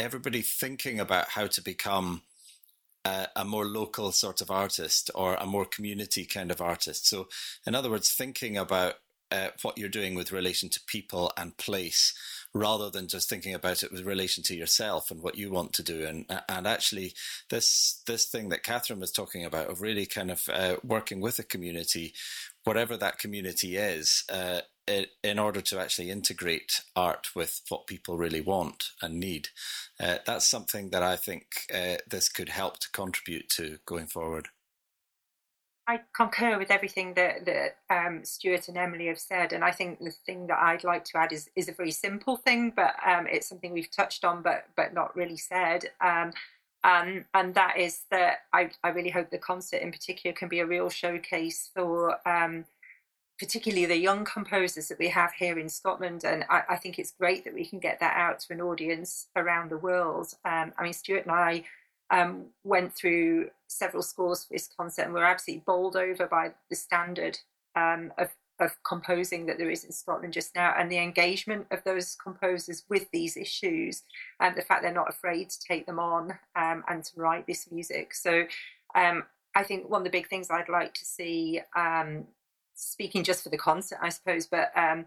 everybody 0.02 0.42
thinking 0.42 1.00
about 1.00 1.30
how 1.30 1.48
to 1.48 1.62
become 1.62 2.24
a, 3.06 3.28
a, 3.36 3.46
more 3.46 3.66
local 3.66 4.12
sort 4.12 4.42
of 4.42 4.52
artist 4.52 5.10
or 5.16 5.36
a 5.36 5.46
more 5.46 5.66
community 5.66 6.26
kind 6.26 6.52
of 6.52 6.62
artist. 6.62 7.08
So, 7.08 7.28
in 7.66 7.76
other 7.76 7.90
words, 7.90 8.12
thinking 8.12 8.58
about 8.58 8.96
uh, 9.32 9.50
what 9.62 9.78
you're 9.78 9.90
doing 9.90 10.14
with 10.14 10.32
relation 10.32 10.70
to 10.70 10.82
people 10.88 11.32
and 11.38 11.56
place 11.58 12.14
rather 12.54 12.90
than 12.90 13.08
just 13.08 13.30
thinking 13.30 13.54
about 13.54 13.82
it 13.82 13.92
with 13.92 14.02
relation 14.02 14.44
to 14.44 14.56
yourself 14.56 15.10
and 15.10 15.22
what 15.22 15.38
you 15.38 15.50
want 15.50 15.72
to 15.72 15.82
do 15.82 16.06
and 16.06 16.26
and 16.50 16.68
actually 16.68 17.14
this 17.50 18.02
this 18.08 18.26
thing 18.26 18.50
that 18.50 18.62
Catherine 18.62 19.00
was 19.00 19.12
talking 19.12 19.46
about 19.46 19.70
of 19.70 19.82
really 19.82 20.06
kind 20.06 20.32
of 20.32 20.50
uh, 20.52 20.76
working 20.84 21.22
with 21.22 21.40
a 21.40 21.44
community 21.44 22.14
whatever 22.66 22.98
that 22.98 23.20
community 23.20 23.78
is 23.78 24.26
uh, 24.30 24.60
in 24.88 25.40
order 25.40 25.62
to 25.62 25.80
actually 25.80 26.10
integrate 26.10 26.82
art 26.96 27.30
with 27.36 27.62
what 27.70 27.88
people 27.88 28.18
really 28.18 28.42
want 28.42 28.90
and 29.02 29.20
need. 29.20 29.50
Uh, 30.00 30.18
that's 30.26 30.50
something 30.50 30.90
that 30.90 31.04
I 31.04 31.16
think 31.16 31.46
uh, 31.74 31.98
this 32.10 32.30
could 32.30 32.50
help 32.50 32.80
to 32.80 32.92
contribute 32.92 33.50
to 33.50 33.80
going 33.86 34.08
forward. 34.08 34.50
I 35.88 36.00
concur 36.16 36.58
with 36.58 36.72
everything 36.72 37.16
that, 37.16 37.46
that 37.46 37.78
um, 37.90 38.24
Stuart 38.24 38.68
and 38.68 38.78
Emily 38.78 39.08
have 39.08 39.20
said, 39.20 39.52
and 39.52 39.64
I 39.64 39.72
think 39.72 40.00
the 40.00 40.12
thing 40.26 40.48
that 40.48 40.60
I'd 40.60 40.84
like 40.84 41.04
to 41.06 41.18
add 41.18 41.34
is, 41.34 41.50
is 41.56 41.68
a 41.68 41.74
very 41.74 41.92
simple 41.92 42.38
thing, 42.38 42.72
but 42.76 42.96
um, 43.06 43.28
it's 43.28 43.50
something 43.50 43.74
we've 43.74 43.92
touched 43.92 44.24
on, 44.24 44.42
but 44.42 44.66
but 44.76 44.94
not 44.94 45.16
really 45.16 45.38
said. 45.38 45.86
Um, 46.00 46.32
um, 46.84 47.26
and 47.34 47.54
that 47.56 47.78
is 47.78 48.04
that 48.10 48.40
I, 48.54 48.72
I 48.84 48.90
really 48.90 49.10
hope 49.10 49.30
the 49.30 49.38
concert 49.38 49.82
in 49.82 49.92
particular 49.92 50.34
can 50.34 50.48
be 50.48 50.60
a 50.60 50.66
real 50.66 50.90
showcase 50.90 51.70
for 51.74 52.18
um, 52.28 52.66
particularly 53.42 53.88
the 53.88 53.98
young 53.98 54.24
composers 54.24 54.88
that 54.88 55.00
we 55.00 55.10
have 55.10 55.34
here 55.34 55.58
in 55.58 55.68
Scotland. 55.68 56.24
And 56.24 56.46
I, 56.48 56.62
I, 56.70 56.76
think 56.76 57.00
it's 57.00 57.10
great 57.10 57.44
that 57.44 57.56
we 57.56 57.66
can 57.66 57.80
get 57.80 58.00
that 58.00 58.16
out 58.16 58.40
to 58.42 58.54
an 58.54 58.62
audience 58.62 59.30
around 59.36 59.72
the 59.72 59.80
world. 59.80 60.36
Um, 60.46 60.74
I 60.78 60.84
mean, 60.84 60.94
Stuart 60.94 61.24
and 61.24 61.32
I 61.32 61.64
um, 62.12 62.46
went 62.64 62.94
through 62.94 63.50
several 63.68 64.04
scores 64.04 64.46
for 64.46 64.54
this 64.54 64.70
concert 64.78 65.02
and 65.06 65.14
we 65.16 65.22
are 65.22 65.26
absolutely 65.26 65.64
bowled 65.66 65.96
over 65.96 66.28
by 66.28 66.52
the 66.70 66.76
standard 66.76 67.40
um, 67.76 68.14
of, 68.20 68.30
of 68.60 68.76
composing 68.84 69.48
that 69.48 69.58
there 69.58 69.72
is 69.72 69.86
in 69.86 69.92
Scotland 69.92 70.34
just 70.34 70.54
now 70.54 70.76
and 70.78 70.92
the 70.92 71.00
engagement 71.00 71.66
of 71.72 71.84
those 71.84 72.16
composers 72.24 72.84
with 72.90 73.10
these 73.12 73.38
issues 73.38 74.04
and 74.40 74.56
the 74.56 74.62
fact 74.62 74.84
they're 74.84 74.94
not 74.94 75.10
afraid 75.10 75.50
to 75.50 75.60
take 75.68 75.88
them 75.88 75.98
on 75.98 76.38
um, 76.56 76.84
and 76.88 77.04
to 77.06 77.14
write 77.16 77.48
this 77.48 77.72
music. 77.72 78.14
So 78.14 78.44
um, 78.94 79.24
I 79.56 79.64
think 79.64 79.90
one 79.90 80.02
of 80.02 80.06
the 80.06 80.12
big 80.12 80.30
things 80.30 80.52
I'd 80.52 80.70
like 80.70 80.94
to 80.94 81.06
see 81.06 81.60
um, 81.76 82.28
speaking 82.82 83.24
just 83.24 83.44
for 83.44 83.50
the 83.50 83.58
concert, 83.58 84.00
I 84.02 84.10
suppose, 84.10 84.48
but 84.48 84.72
um, 84.76 85.06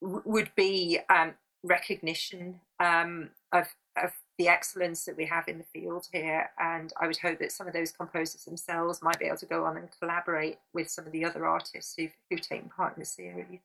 would 0.00 0.50
be 0.54 1.00
um, 1.08 1.34
recognition 1.62 2.60
um, 2.78 3.30
of, 3.52 3.66
of 4.02 4.12
the 4.38 4.48
excellence 4.48 5.04
that 5.04 5.16
we 5.16 5.26
have 5.26 5.48
in 5.48 5.58
the 5.58 5.64
field 5.64 6.06
here. 6.12 6.50
And 6.58 6.92
I 7.00 7.06
would 7.06 7.18
hope 7.18 7.40
that 7.40 7.52
some 7.52 7.66
of 7.66 7.72
those 7.72 7.92
composers 7.92 8.44
themselves 8.44 9.02
might 9.02 9.18
be 9.18 9.26
able 9.26 9.36
to 9.38 9.46
go 9.46 9.64
on 9.64 9.76
and 9.76 9.88
collaborate 9.98 10.58
with 10.72 10.88
some 10.88 11.04
of 11.04 11.12
the 11.12 11.24
other 11.24 11.44
artists 11.44 11.94
who've, 11.98 12.14
who've 12.30 12.40
taken 12.40 12.68
part 12.68 12.96
in 12.96 13.00
the 13.00 13.06
series. 13.06 13.60